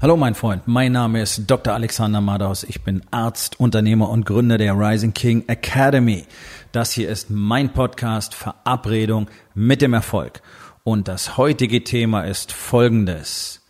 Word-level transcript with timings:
Hallo 0.00 0.16
mein 0.16 0.36
Freund, 0.36 0.68
mein 0.68 0.92
Name 0.92 1.20
ist 1.20 1.50
Dr. 1.50 1.74
Alexander 1.74 2.20
Madaus. 2.20 2.62
Ich 2.62 2.82
bin 2.82 3.02
Arzt, 3.10 3.58
Unternehmer 3.58 4.08
und 4.10 4.26
Gründer 4.26 4.56
der 4.56 4.78
Rising 4.78 5.12
King 5.12 5.42
Academy. 5.48 6.24
Das 6.70 6.92
hier 6.92 7.08
ist 7.08 7.30
mein 7.30 7.72
Podcast 7.72 8.32
Verabredung 8.32 9.28
mit 9.54 9.82
dem 9.82 9.94
Erfolg. 9.94 10.40
Und 10.84 11.08
das 11.08 11.36
heutige 11.36 11.82
Thema 11.82 12.22
ist 12.22 12.52
folgendes. 12.52 13.66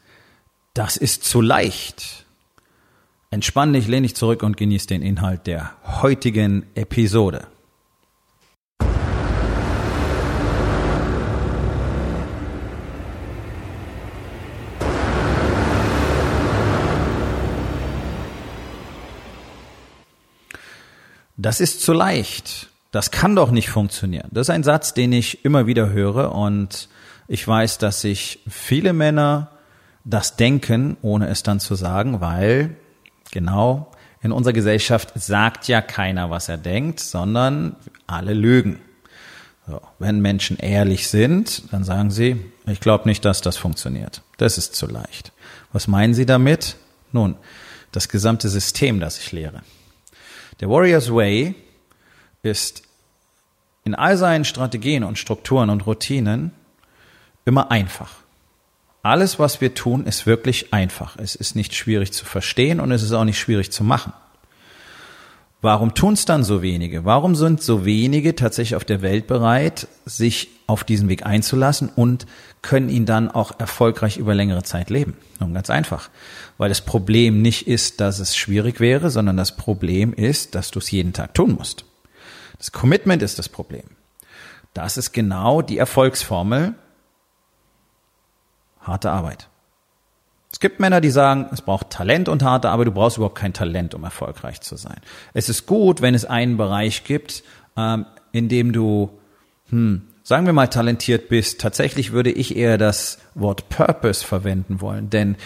Das 0.74 0.98
ist 0.98 1.24
zu 1.24 1.40
leicht. 1.40 2.26
Entspann 3.30 3.72
dich, 3.72 3.88
lehn 3.88 4.02
dich 4.02 4.14
zurück 4.14 4.42
und 4.42 4.58
genieß 4.58 4.84
den 4.84 5.00
Inhalt 5.00 5.46
der 5.46 5.70
heutigen 6.02 6.66
Episode. 6.74 7.46
Das 21.38 21.60
ist 21.60 21.82
zu 21.82 21.92
leicht. 21.92 22.68
Das 22.90 23.12
kann 23.12 23.36
doch 23.36 23.52
nicht 23.52 23.70
funktionieren. 23.70 24.28
Das 24.32 24.48
ist 24.48 24.50
ein 24.50 24.64
Satz, 24.64 24.92
den 24.92 25.12
ich 25.12 25.44
immer 25.44 25.66
wieder 25.66 25.90
höre 25.90 26.34
und 26.34 26.88
ich 27.28 27.46
weiß, 27.46 27.78
dass 27.78 28.00
sich 28.00 28.40
viele 28.48 28.92
Männer 28.92 29.52
das 30.04 30.36
denken, 30.36 30.96
ohne 31.00 31.28
es 31.28 31.44
dann 31.44 31.60
zu 31.60 31.76
sagen, 31.76 32.20
weil 32.20 32.76
genau 33.30 33.92
in 34.20 34.32
unserer 34.32 34.52
Gesellschaft 34.52 35.12
sagt 35.14 35.68
ja 35.68 35.80
keiner, 35.80 36.28
was 36.28 36.48
er 36.48 36.56
denkt, 36.56 36.98
sondern 36.98 37.76
alle 38.08 38.34
lügen. 38.34 38.80
So, 39.68 39.80
wenn 40.00 40.20
Menschen 40.20 40.56
ehrlich 40.56 41.08
sind, 41.08 41.72
dann 41.72 41.84
sagen 41.84 42.10
sie, 42.10 42.40
ich 42.66 42.80
glaube 42.80 43.06
nicht, 43.06 43.24
dass 43.24 43.42
das 43.42 43.56
funktioniert. 43.56 44.22
Das 44.38 44.58
ist 44.58 44.74
zu 44.74 44.86
leicht. 44.86 45.30
Was 45.72 45.86
meinen 45.86 46.14
Sie 46.14 46.26
damit? 46.26 46.76
Nun, 47.12 47.36
das 47.92 48.08
gesamte 48.08 48.48
System, 48.48 48.98
das 48.98 49.18
ich 49.18 49.30
lehre. 49.30 49.62
Der 50.60 50.68
Warriors 50.68 51.12
Way 51.12 51.54
ist 52.42 52.82
in 53.84 53.94
all 53.94 54.16
seinen 54.16 54.44
Strategien 54.44 55.04
und 55.04 55.18
Strukturen 55.18 55.70
und 55.70 55.86
Routinen 55.86 56.52
immer 57.44 57.70
einfach. 57.70 58.16
Alles, 59.02 59.38
was 59.38 59.60
wir 59.60 59.74
tun, 59.74 60.04
ist 60.04 60.26
wirklich 60.26 60.72
einfach. 60.72 61.16
Es 61.16 61.34
ist 61.34 61.54
nicht 61.54 61.74
schwierig 61.74 62.12
zu 62.12 62.24
verstehen 62.24 62.80
und 62.80 62.90
es 62.90 63.02
ist 63.02 63.12
auch 63.12 63.24
nicht 63.24 63.38
schwierig 63.38 63.70
zu 63.70 63.84
machen. 63.84 64.12
Warum 65.60 65.92
tun 65.94 66.14
es 66.14 66.24
dann 66.24 66.44
so 66.44 66.62
wenige? 66.62 67.04
Warum 67.04 67.34
sind 67.34 67.62
so 67.62 67.84
wenige 67.84 68.36
tatsächlich 68.36 68.76
auf 68.76 68.84
der 68.84 69.02
Welt 69.02 69.26
bereit, 69.26 69.88
sich 70.04 70.50
auf 70.68 70.84
diesen 70.84 71.08
Weg 71.08 71.26
einzulassen 71.26 71.88
und 71.88 72.26
können 72.62 72.88
ihn 72.88 73.06
dann 73.06 73.28
auch 73.28 73.58
erfolgreich 73.58 74.18
über 74.18 74.34
längere 74.34 74.62
Zeit 74.62 74.88
leben? 74.88 75.16
Nun 75.40 75.54
ganz 75.54 75.68
einfach, 75.68 76.10
weil 76.58 76.68
das 76.68 76.82
Problem 76.82 77.42
nicht 77.42 77.66
ist, 77.66 78.00
dass 78.00 78.20
es 78.20 78.36
schwierig 78.36 78.78
wäre, 78.78 79.10
sondern 79.10 79.36
das 79.36 79.56
Problem 79.56 80.12
ist, 80.12 80.54
dass 80.54 80.70
du 80.70 80.78
es 80.78 80.92
jeden 80.92 81.12
Tag 81.12 81.34
tun 81.34 81.56
musst. 81.58 81.84
Das 82.58 82.70
Commitment 82.70 83.22
ist 83.22 83.40
das 83.40 83.48
Problem. 83.48 83.84
Das 84.74 84.96
ist 84.96 85.10
genau 85.10 85.60
die 85.60 85.78
Erfolgsformel. 85.78 86.74
Harte 88.80 89.10
Arbeit. 89.10 89.48
Es 90.50 90.60
gibt 90.60 90.80
Männer, 90.80 91.00
die 91.00 91.10
sagen, 91.10 91.46
es 91.52 91.60
braucht 91.60 91.90
Talent 91.90 92.28
und 92.28 92.42
harte 92.42 92.70
Arbeit, 92.70 92.86
du 92.86 92.92
brauchst 92.92 93.18
überhaupt 93.18 93.36
kein 93.36 93.52
Talent, 93.52 93.94
um 93.94 94.04
erfolgreich 94.04 94.60
zu 94.60 94.76
sein. 94.76 94.96
Es 95.34 95.48
ist 95.48 95.66
gut, 95.66 96.00
wenn 96.00 96.14
es 96.14 96.24
einen 96.24 96.56
Bereich 96.56 97.04
gibt, 97.04 97.42
ähm, 97.76 98.06
in 98.32 98.48
dem 98.48 98.72
du, 98.72 99.10
hm, 99.68 100.02
sagen 100.22 100.46
wir 100.46 100.54
mal, 100.54 100.68
talentiert 100.68 101.28
bist. 101.28 101.60
Tatsächlich 101.60 102.12
würde 102.12 102.30
ich 102.30 102.56
eher 102.56 102.78
das 102.78 103.18
Wort 103.34 103.68
Purpose 103.68 104.24
verwenden 104.24 104.80
wollen, 104.80 105.10
denn 105.10 105.36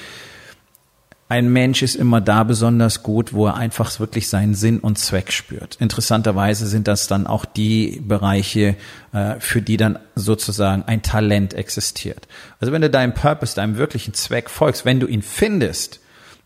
ein 1.33 1.51
Mensch 1.51 1.81
ist 1.81 1.95
immer 1.95 2.21
da 2.21 2.45
besonders 2.45 3.03
gut, 3.03 3.33
wo 3.33 3.47
er 3.47 3.55
einfach 3.55 3.99
wirklich 3.99 4.29
seinen 4.29 4.53
Sinn 4.53 4.81
und 4.81 4.99
Zweck 4.99 5.33
spürt. 5.33 5.77
Interessanterweise 5.81 6.67
sind 6.67 6.87
das 6.87 7.07
dann 7.07 7.27
auch 7.27 7.47
die 7.47 8.03
Bereiche, 8.07 8.77
äh, 9.15 9.37
für 9.39 9.63
die 9.63 9.79
dann 9.79 9.98
sozusagen 10.15 10.83
ein 10.87 11.01
Talent 11.01 11.55
existiert. 11.55 12.29
Also 12.61 12.71
wenn 12.71 12.83
du 12.83 12.91
deinem 12.91 13.15
Purpose, 13.15 13.57
deinem 13.57 13.79
wirklichen 13.79 14.13
Zweck 14.13 14.51
folgst, 14.51 14.85
wenn 14.85 15.01
du 15.01 15.07
ihn 15.07 15.23
findest, 15.23 16.01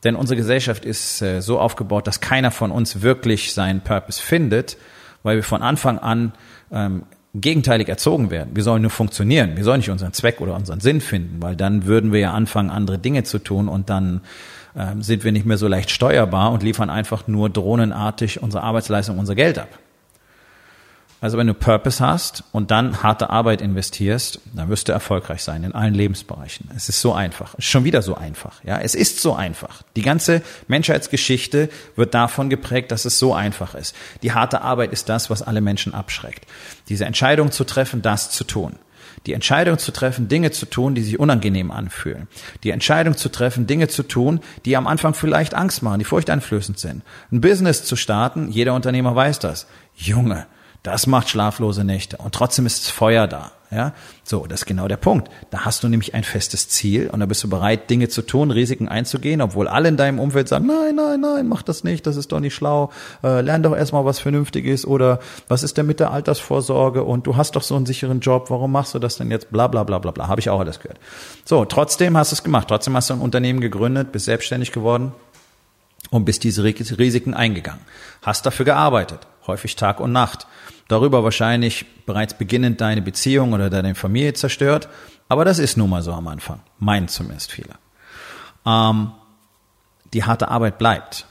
denn 0.04 0.14
unsere 0.14 0.36
Gesellschaft 0.36 0.84
ist 0.84 1.20
äh, 1.20 1.42
so 1.42 1.58
aufgebaut, 1.58 2.06
dass 2.06 2.20
keiner 2.20 2.52
von 2.52 2.70
uns 2.70 3.02
wirklich 3.02 3.54
seinen 3.54 3.80
Purpose 3.80 4.22
findet, 4.22 4.76
weil 5.24 5.34
wir 5.34 5.42
von 5.42 5.62
Anfang 5.62 5.98
an 5.98 6.32
ähm, 6.70 7.02
gegenteilig 7.40 7.88
erzogen 7.88 8.30
werden. 8.30 8.50
Wir 8.54 8.62
sollen 8.62 8.82
nur 8.82 8.90
funktionieren. 8.90 9.56
Wir 9.56 9.64
sollen 9.64 9.78
nicht 9.78 9.90
unseren 9.90 10.12
Zweck 10.12 10.40
oder 10.40 10.54
unseren 10.54 10.80
Sinn 10.80 11.00
finden, 11.00 11.42
weil 11.42 11.56
dann 11.56 11.86
würden 11.86 12.12
wir 12.12 12.20
ja 12.20 12.32
anfangen, 12.32 12.70
andere 12.70 12.98
Dinge 12.98 13.24
zu 13.24 13.38
tun 13.38 13.68
und 13.68 13.90
dann 13.90 14.20
ähm, 14.76 15.02
sind 15.02 15.24
wir 15.24 15.32
nicht 15.32 15.46
mehr 15.46 15.56
so 15.56 15.68
leicht 15.68 15.90
steuerbar 15.90 16.52
und 16.52 16.62
liefern 16.62 16.90
einfach 16.90 17.26
nur 17.28 17.50
drohnenartig 17.50 18.42
unsere 18.42 18.62
Arbeitsleistung, 18.62 19.18
unser 19.18 19.34
Geld 19.34 19.58
ab. 19.58 19.68
Also 21.20 21.38
wenn 21.38 21.46
du 21.46 21.54
Purpose 21.54 22.04
hast 22.04 22.44
und 22.52 22.70
dann 22.70 23.02
harte 23.02 23.30
Arbeit 23.30 23.62
investierst, 23.62 24.40
dann 24.54 24.68
wirst 24.68 24.88
du 24.88 24.92
erfolgreich 24.92 25.42
sein 25.42 25.64
in 25.64 25.72
allen 25.72 25.94
Lebensbereichen. 25.94 26.70
Es 26.76 26.90
ist 26.90 27.00
so 27.00 27.14
einfach. 27.14 27.54
Es 27.54 27.64
ist 27.64 27.70
schon 27.70 27.84
wieder 27.84 28.02
so 28.02 28.14
einfach. 28.14 28.62
Ja, 28.64 28.78
es 28.78 28.94
ist 28.94 29.20
so 29.20 29.34
einfach. 29.34 29.82
Die 29.96 30.02
ganze 30.02 30.42
Menschheitsgeschichte 30.68 31.70
wird 31.96 32.12
davon 32.12 32.50
geprägt, 32.50 32.92
dass 32.92 33.06
es 33.06 33.18
so 33.18 33.32
einfach 33.32 33.74
ist. 33.74 33.96
Die 34.22 34.32
harte 34.32 34.60
Arbeit 34.60 34.92
ist 34.92 35.08
das, 35.08 35.30
was 35.30 35.42
alle 35.42 35.62
Menschen 35.62 35.94
abschreckt. 35.94 36.44
Diese 36.88 37.06
Entscheidung 37.06 37.50
zu 37.50 37.64
treffen, 37.64 38.02
das 38.02 38.30
zu 38.30 38.44
tun. 38.44 38.76
Die 39.24 39.32
Entscheidung 39.32 39.78
zu 39.78 39.92
treffen, 39.92 40.28
Dinge 40.28 40.50
zu 40.50 40.66
tun, 40.66 40.94
die 40.94 41.02
sich 41.02 41.18
unangenehm 41.18 41.70
anfühlen. 41.70 42.28
Die 42.62 42.70
Entscheidung 42.70 43.16
zu 43.16 43.30
treffen, 43.30 43.66
Dinge 43.66 43.88
zu 43.88 44.02
tun, 44.02 44.40
die 44.64 44.76
am 44.76 44.86
Anfang 44.86 45.14
vielleicht 45.14 45.54
Angst 45.54 45.82
machen, 45.82 45.98
die 45.98 46.04
furchteinflößend 46.04 46.78
sind. 46.78 47.02
Ein 47.32 47.40
Business 47.40 47.84
zu 47.84 47.96
starten, 47.96 48.50
jeder 48.50 48.74
Unternehmer 48.74 49.16
weiß 49.16 49.38
das. 49.38 49.66
Junge, 49.96 50.46
das 50.86 51.08
macht 51.08 51.28
schlaflose 51.28 51.82
Nächte 51.82 52.16
und 52.18 52.34
trotzdem 52.34 52.64
ist 52.64 52.84
das 52.84 52.90
Feuer 52.90 53.26
da. 53.26 53.50
Ja, 53.72 53.94
so, 54.22 54.46
das 54.46 54.60
ist 54.60 54.66
genau 54.66 54.86
der 54.86 54.96
Punkt. 54.96 55.28
Da 55.50 55.64
hast 55.64 55.82
du 55.82 55.88
nämlich 55.88 56.14
ein 56.14 56.22
festes 56.22 56.68
Ziel 56.68 57.10
und 57.10 57.18
da 57.18 57.26
bist 57.26 57.42
du 57.42 57.48
bereit, 57.48 57.90
Dinge 57.90 58.08
zu 58.08 58.22
tun, 58.22 58.52
Risiken 58.52 58.86
einzugehen, 58.86 59.40
obwohl 59.40 59.66
alle 59.66 59.88
in 59.88 59.96
deinem 59.96 60.20
Umfeld 60.20 60.46
sagen, 60.46 60.66
nein, 60.66 60.94
nein, 60.94 61.20
nein, 61.20 61.48
mach 61.48 61.62
das 61.62 61.82
nicht, 61.82 62.06
das 62.06 62.14
ist 62.14 62.30
doch 62.30 62.38
nicht 62.38 62.54
schlau, 62.54 62.92
äh, 63.24 63.40
lern 63.40 63.64
doch 63.64 63.76
erstmal 63.76 64.04
was 64.04 64.20
Vernünftiges 64.20 64.86
oder 64.86 65.18
was 65.48 65.64
ist 65.64 65.76
denn 65.76 65.86
mit 65.86 65.98
der 65.98 66.12
Altersvorsorge 66.12 67.02
und 67.02 67.26
du 67.26 67.36
hast 67.36 67.56
doch 67.56 67.62
so 67.62 67.74
einen 67.74 67.86
sicheren 67.86 68.20
Job, 68.20 68.50
warum 68.50 68.70
machst 68.70 68.94
du 68.94 69.00
das 69.00 69.16
denn 69.16 69.32
jetzt, 69.32 69.50
bla 69.50 69.66
bla 69.66 69.82
bla 69.82 69.98
bla 69.98 70.12
bla, 70.12 70.28
habe 70.28 70.40
ich 70.40 70.48
auch 70.48 70.60
alles 70.60 70.78
gehört. 70.78 71.00
So, 71.44 71.64
trotzdem 71.64 72.16
hast 72.16 72.30
du 72.30 72.34
es 72.34 72.44
gemacht, 72.44 72.68
trotzdem 72.68 72.94
hast 72.94 73.10
du 73.10 73.14
ein 73.14 73.20
Unternehmen 73.20 73.60
gegründet, 73.60 74.12
bist 74.12 74.26
selbstständig 74.26 74.70
geworden 74.70 75.10
und 76.10 76.24
bist 76.24 76.44
diese 76.44 76.62
Risiken 76.62 77.34
eingegangen. 77.34 77.80
Hast 78.22 78.46
dafür 78.46 78.64
gearbeitet, 78.64 79.26
häufig 79.48 79.74
Tag 79.74 79.98
und 79.98 80.12
Nacht 80.12 80.46
darüber 80.88 81.24
wahrscheinlich 81.24 81.86
bereits 82.04 82.34
beginnend 82.34 82.80
deine 82.80 83.02
Beziehung 83.02 83.52
oder 83.52 83.70
deine 83.70 83.94
Familie 83.94 84.34
zerstört. 84.34 84.88
Aber 85.28 85.44
das 85.44 85.58
ist 85.58 85.76
nun 85.76 85.90
mal 85.90 86.02
so 86.02 86.12
am 86.12 86.28
Anfang. 86.28 86.60
Meinen 86.78 87.08
zumindest 87.08 87.52
viele. 87.52 87.74
Ähm, 88.64 89.12
die 90.12 90.24
harte 90.24 90.48
Arbeit 90.48 90.78
bleibt. 90.78 91.26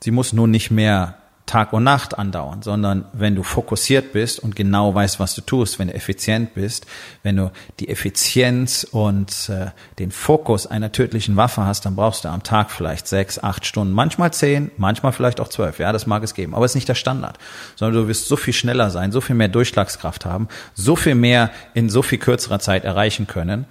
Sie 0.00 0.10
muss 0.10 0.32
nun 0.32 0.50
nicht 0.50 0.70
mehr 0.70 1.18
Tag 1.46 1.74
und 1.74 1.84
Nacht 1.84 2.18
andauern, 2.18 2.62
sondern 2.62 3.04
wenn 3.12 3.34
du 3.34 3.42
fokussiert 3.42 4.12
bist 4.12 4.38
und 4.38 4.56
genau 4.56 4.94
weißt, 4.94 5.20
was 5.20 5.34
du 5.34 5.42
tust, 5.42 5.78
wenn 5.78 5.88
du 5.88 5.94
effizient 5.94 6.54
bist, 6.54 6.86
wenn 7.22 7.36
du 7.36 7.52
die 7.80 7.90
Effizienz 7.90 8.84
und 8.90 9.50
äh, 9.50 9.66
den 9.98 10.10
Fokus 10.10 10.66
einer 10.66 10.90
tödlichen 10.90 11.36
Waffe 11.36 11.66
hast, 11.66 11.84
dann 11.84 11.96
brauchst 11.96 12.24
du 12.24 12.28
am 12.28 12.42
Tag 12.42 12.70
vielleicht 12.70 13.06
sechs, 13.06 13.38
acht 13.38 13.66
Stunden, 13.66 13.92
manchmal 13.92 14.32
zehn, 14.32 14.70
manchmal 14.78 15.12
vielleicht 15.12 15.38
auch 15.38 15.48
zwölf. 15.48 15.78
Ja, 15.78 15.92
das 15.92 16.06
mag 16.06 16.22
es 16.22 16.32
geben, 16.32 16.54
aber 16.54 16.64
es 16.64 16.72
ist 16.72 16.76
nicht 16.76 16.88
der 16.88 16.94
Standard, 16.94 17.38
sondern 17.76 18.02
du 18.02 18.08
wirst 18.08 18.26
so 18.26 18.36
viel 18.36 18.54
schneller 18.54 18.88
sein, 18.88 19.12
so 19.12 19.20
viel 19.20 19.36
mehr 19.36 19.48
Durchschlagskraft 19.48 20.24
haben, 20.24 20.48
so 20.72 20.96
viel 20.96 21.14
mehr 21.14 21.50
in 21.74 21.90
so 21.90 22.00
viel 22.00 22.18
kürzerer 22.18 22.58
Zeit 22.58 22.84
erreichen 22.84 23.26
können, 23.26 23.66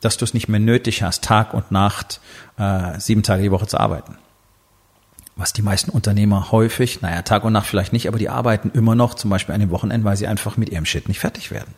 dass 0.00 0.16
du 0.16 0.24
es 0.24 0.32
nicht 0.32 0.48
mehr 0.48 0.60
nötig 0.60 1.02
hast, 1.02 1.24
Tag 1.24 1.54
und 1.54 1.72
Nacht 1.72 2.20
äh, 2.56 3.00
sieben 3.00 3.24
Tage 3.24 3.42
die 3.42 3.50
Woche 3.50 3.66
zu 3.66 3.80
arbeiten 3.80 4.16
was 5.36 5.52
die 5.52 5.62
meisten 5.62 5.90
Unternehmer 5.90 6.50
häufig, 6.50 7.02
naja, 7.02 7.20
Tag 7.22 7.44
und 7.44 7.52
Nacht 7.52 7.66
vielleicht 7.66 7.92
nicht, 7.92 8.08
aber 8.08 8.18
die 8.18 8.30
arbeiten 8.30 8.70
immer 8.70 8.94
noch, 8.94 9.14
zum 9.14 9.28
Beispiel 9.28 9.54
an 9.54 9.60
den 9.60 9.70
Wochenenden, 9.70 10.04
weil 10.04 10.16
sie 10.16 10.26
einfach 10.26 10.56
mit 10.56 10.70
ihrem 10.70 10.86
Shit 10.86 11.08
nicht 11.08 11.20
fertig 11.20 11.50
werden. 11.50 11.74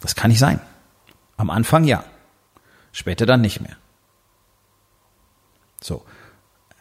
Das 0.00 0.14
kann 0.14 0.30
nicht 0.30 0.38
sein. 0.38 0.60
Am 1.36 1.50
Anfang 1.50 1.84
ja. 1.84 2.04
Später 2.92 3.26
dann 3.26 3.40
nicht 3.40 3.60
mehr. 3.60 3.76
So. 5.80 6.04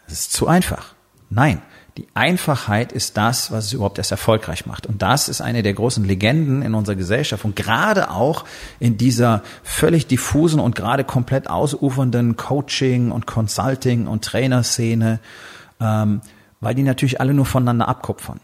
Es 0.06 0.14
ist 0.14 0.34
zu 0.34 0.48
einfach. 0.48 0.94
Nein. 1.30 1.62
Die 1.98 2.08
Einfachheit 2.14 2.94
ist 2.94 3.18
das, 3.18 3.52
was 3.52 3.66
es 3.66 3.74
überhaupt 3.74 3.98
erst 3.98 4.12
erfolgreich 4.12 4.66
macht. 4.66 4.86
Und 4.88 5.02
das 5.02 5.28
ist 5.28 5.42
eine 5.42 5.62
der 5.62 5.74
großen 5.74 6.06
Legenden 6.06 6.62
in 6.62 6.74
unserer 6.74 6.96
Gesellschaft 6.96 7.44
und 7.44 7.56
gerade 7.56 8.12
auch 8.12 8.46
in 8.80 8.98
dieser 8.98 9.44
völlig 9.64 10.08
diffusen 10.08 10.62
und 10.62 10.76
gerade 10.76 11.04
komplett 11.04 11.50
ausufernden 11.50 12.38
Coaching 12.38 13.12
und 13.12 13.28
Consulting 13.28 14.08
und 14.08 14.24
Trainerszene 14.24 15.20
ähm, 15.82 16.22
weil 16.62 16.76
die 16.76 16.84
natürlich 16.84 17.20
alle 17.20 17.34
nur 17.34 17.46
voneinander 17.46 17.88
abkupfern. 17.88 18.40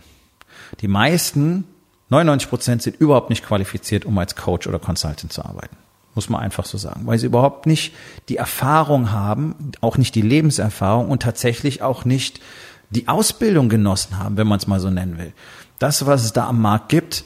Die 0.82 0.88
meisten, 0.88 1.66
99 2.10 2.50
Prozent, 2.50 2.82
sind 2.82 3.00
überhaupt 3.00 3.30
nicht 3.30 3.46
qualifiziert, 3.46 4.06
um 4.06 4.18
als 4.18 4.36
Coach 4.36 4.68
oder 4.68 4.80
Consultant 4.80 5.32
zu 5.32 5.46
arbeiten. 5.46 5.78
muss 6.16 6.30
man 6.30 6.42
einfach 6.42 6.66
so 6.66 6.80
sagen, 6.80 7.06
weil 7.06 7.20
sie 7.20 7.28
überhaupt 7.28 7.68
nicht 7.68 7.94
die 8.28 8.38
Erfahrung 8.38 9.12
haben, 9.12 9.72
auch 9.82 9.98
nicht 9.98 10.16
die 10.16 10.24
Lebenserfahrung 10.24 11.10
und 11.10 11.22
tatsächlich 11.22 11.84
auch 11.84 12.06
nicht 12.06 12.42
die 12.90 13.08
Ausbildung 13.08 13.70
genossen 13.70 14.18
haben, 14.18 14.36
wenn 14.38 14.48
man 14.48 14.58
es 14.58 14.66
mal 14.66 14.80
so 14.80 14.90
nennen 14.90 15.18
will. 15.18 15.34
Das, 15.78 16.06
was 16.08 16.24
es 16.24 16.34
da 16.34 16.48
am 16.48 16.60
Markt 16.60 16.90
gibt, 16.90 17.24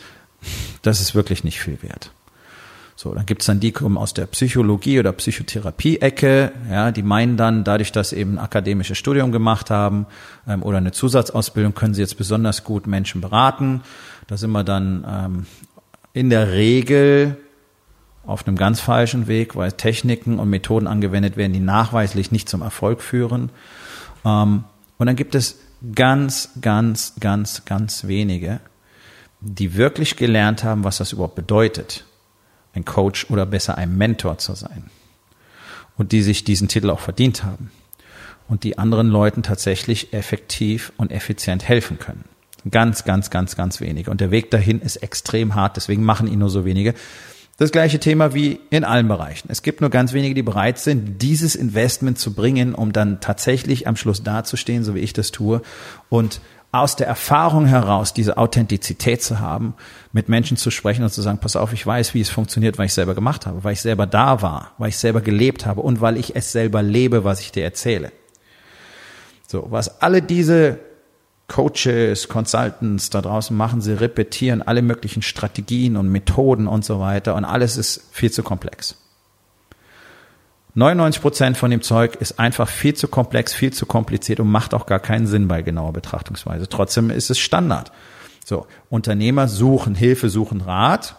das 0.81 1.00
ist 1.00 1.16
wirklich 1.16 1.44
nicht 1.44 1.62
viel 1.62 1.81
wert. 1.84 2.12
So, 3.01 3.15
dann 3.15 3.25
gibt's 3.25 3.48
dann 3.48 3.59
die 3.59 3.71
kommen 3.71 3.98
aus 3.98 4.13
der 4.13 4.27
Psychologie 4.27 5.00
oder 5.00 5.12
Psychotherapie-Ecke, 5.12 6.51
ja, 6.69 6.92
die 6.92 7.01
meinen 7.01 7.36
dann, 7.36 7.63
dadurch, 7.63 7.92
dass 7.92 8.13
eben 8.13 8.33
ein 8.33 8.38
akademisches 8.38 8.95
Studium 8.95 9.31
gemacht 9.31 9.71
haben 9.71 10.06
ähm, 10.48 10.62
oder 10.62 10.77
eine 10.77 10.92
Zusatzausbildung, 10.92 11.74
können 11.74 11.95
sie 11.95 12.01
jetzt 12.01 12.15
besonders 12.19 12.63
gut 12.63 12.86
Menschen 12.86 13.19
beraten. 13.19 13.81
Da 14.27 14.38
sind 14.38 14.51
wir 14.51 14.63
dann 14.63 15.03
ähm, 15.09 15.45
in 16.13 16.30
der 16.30 16.51
Regel 16.51 17.38
auf 18.24 18.48
einem 18.48 18.56
ganz 18.56 18.80
falschen 18.80 19.25
Weg, 19.25 19.56
weil 19.56 19.71
Techniken 19.71 20.38
und 20.38 20.51
Methoden 20.51 20.86
angewendet 20.86 21.38
werden, 21.38 21.53
die 21.53 21.59
nachweislich 21.59 22.31
nicht 22.31 22.50
zum 22.50 22.62
Erfolg 22.62 23.01
führen. 23.01 23.50
Ähm, 24.24 24.63
und 25.00 25.07
dann 25.07 25.15
gibt 25.15 25.33
es 25.33 25.57
ganz, 25.95 26.50
ganz, 26.62 27.13
ganz, 27.19 27.65
ganz 27.65 28.06
wenige, 28.06 28.59
die 29.39 29.75
wirklich 29.75 30.18
gelernt 30.18 30.63
haben, 30.63 30.83
was 30.83 30.98
das 30.98 31.13
überhaupt 31.13 31.33
bedeutet 31.33 32.06
ein 32.73 32.85
Coach 32.85 33.29
oder 33.29 33.45
besser 33.45 33.77
ein 33.77 33.97
Mentor 33.97 34.38
zu 34.38 34.53
sein. 34.53 34.89
Und 35.97 36.12
die 36.12 36.21
sich 36.21 36.44
diesen 36.44 36.68
Titel 36.68 36.89
auch 36.89 37.00
verdient 37.00 37.44
haben. 37.44 37.71
Und 38.47 38.63
die 38.63 38.77
anderen 38.77 39.07
Leuten 39.07 39.44
tatsächlich 39.44 40.13
effektiv 40.13 40.91
und 40.97 41.12
effizient 41.12 41.68
helfen 41.68 42.00
können. 42.00 42.25
Ganz, 42.69 43.06
ganz, 43.06 43.29
ganz, 43.29 43.56
ganz 43.56 43.81
wenige. 43.81 44.12
Und 44.12 44.21
der 44.21 44.31
Weg 44.31 44.51
dahin 44.51 44.81
ist 44.81 44.97
extrem 44.97 45.56
hart, 45.56 45.77
deswegen 45.77 46.03
machen 46.03 46.27
ihn 46.27 46.39
nur 46.39 46.50
so 46.50 46.65
wenige. 46.65 46.94
Das 47.57 47.71
gleiche 47.71 48.00
Thema 48.00 48.33
wie 48.33 48.59
in 48.69 48.83
allen 48.83 49.07
Bereichen. 49.07 49.50
Es 49.51 49.62
gibt 49.62 49.81
nur 49.81 49.89
ganz 49.89 50.13
wenige, 50.13 50.33
die 50.33 50.41
bereit 50.41 50.79
sind, 50.79 51.21
dieses 51.21 51.56
Investment 51.56 52.17
zu 52.17 52.33
bringen, 52.33 52.74
um 52.74 52.91
dann 52.91 53.19
tatsächlich 53.19 53.88
am 53.88 53.95
Schluss 53.95 54.24
dazustehen, 54.24 54.83
so 54.83 54.95
wie 54.95 55.00
ich 55.00 55.13
das 55.13 55.31
tue, 55.31 55.62
und 56.09 56.41
aus 56.71 56.95
der 56.95 57.07
Erfahrung 57.07 57.65
heraus 57.65 58.13
diese 58.13 58.38
Authentizität 58.38 59.21
zu 59.21 59.39
haben, 59.39 59.73
mit 60.13 60.29
Menschen 60.29 60.56
zu 60.56 60.71
sprechen 60.71 61.03
und 61.03 61.12
zu 61.12 61.21
sagen, 61.21 61.39
pass 61.39 61.57
auf, 61.57 61.73
ich 61.73 61.85
weiß, 61.85 62.13
wie 62.13 62.21
es 62.21 62.29
funktioniert, 62.29 62.77
weil 62.77 62.85
ich 62.85 62.94
selber 62.94 63.13
gemacht 63.13 63.45
habe, 63.45 63.63
weil 63.63 63.73
ich 63.73 63.81
selber 63.81 64.07
da 64.07 64.41
war, 64.41 64.71
weil 64.77 64.89
ich 64.89 64.97
selber 64.97 65.21
gelebt 65.21 65.65
habe 65.65 65.81
und 65.81 66.00
weil 66.00 66.18
ich 66.18 66.35
es 66.35 66.51
selber 66.51 66.81
lebe, 66.81 67.25
was 67.25 67.41
ich 67.41 67.51
dir 67.51 67.63
erzähle. 67.63 68.13
So, 69.47 69.68
was 69.69 70.01
alle 70.01 70.21
diese 70.21 70.79
Coaches, 71.47 72.29
Consultants 72.29 73.09
da 73.09 73.21
draußen 73.21 73.56
machen, 73.56 73.81
sie 73.81 73.91
repetieren 73.91 74.62
alle 74.62 74.81
möglichen 74.81 75.21
Strategien 75.21 75.97
und 75.97 76.07
Methoden 76.07 76.67
und 76.67 76.85
so 76.85 77.01
weiter 77.01 77.35
und 77.35 77.44
alles 77.44 77.75
ist 77.75 78.07
viel 78.13 78.31
zu 78.31 78.44
komplex. 78.44 79.00
99 80.73 81.21
Prozent 81.21 81.57
von 81.57 81.69
dem 81.69 81.81
Zeug 81.81 82.15
ist 82.15 82.39
einfach 82.39 82.69
viel 82.69 82.94
zu 82.94 83.07
komplex, 83.07 83.53
viel 83.53 83.73
zu 83.73 83.85
kompliziert 83.85 84.39
und 84.39 84.50
macht 84.50 84.73
auch 84.73 84.85
gar 84.85 85.00
keinen 85.00 85.27
Sinn 85.27 85.47
bei 85.47 85.62
genauer 85.62 85.94
Betrachtungsweise. 85.94 86.69
Trotzdem 86.69 87.09
ist 87.09 87.29
es 87.29 87.39
Standard. 87.39 87.91
So, 88.45 88.68
Unternehmer 88.89 89.47
suchen 89.47 89.95
Hilfe, 89.95 90.29
suchen 90.29 90.62
Rat, 90.62 91.15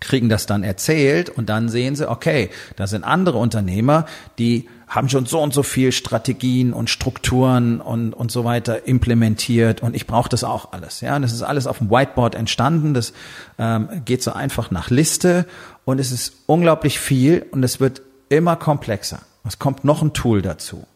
kriegen 0.00 0.28
das 0.28 0.46
dann 0.46 0.64
erzählt 0.64 1.30
und 1.30 1.48
dann 1.48 1.68
sehen 1.68 1.96
sie, 1.96 2.10
okay, 2.10 2.50
da 2.76 2.86
sind 2.86 3.04
andere 3.04 3.38
Unternehmer, 3.38 4.06
die 4.38 4.68
haben 4.88 5.08
schon 5.08 5.26
so 5.26 5.40
und 5.40 5.54
so 5.54 5.62
viel 5.62 5.92
Strategien 5.92 6.72
und 6.72 6.90
Strukturen 6.90 7.80
und, 7.80 8.12
und 8.12 8.30
so 8.30 8.44
weiter 8.44 8.86
implementiert 8.86 9.82
und 9.82 9.96
ich 9.96 10.06
brauche 10.06 10.28
das 10.28 10.44
auch 10.44 10.72
alles. 10.72 11.00
Ja, 11.00 11.16
und 11.16 11.22
das 11.22 11.32
ist 11.32 11.42
alles 11.42 11.66
auf 11.66 11.78
dem 11.78 11.90
Whiteboard 11.90 12.34
entstanden. 12.34 12.92
Das 12.92 13.12
ähm, 13.58 13.88
geht 14.04 14.22
so 14.22 14.32
einfach 14.32 14.70
nach 14.70 14.90
Liste 14.90 15.46
und 15.84 15.98
es 16.00 16.12
ist 16.12 16.34
unglaublich 16.46 16.98
viel 16.98 17.46
und 17.50 17.62
es 17.62 17.80
wird 17.80 18.02
immer 18.28 18.56
komplexer. 18.56 19.20
Es 19.44 19.58
kommt 19.58 19.84
noch 19.84 20.02
ein 20.02 20.12
Tool 20.12 20.42
dazu. 20.42 20.86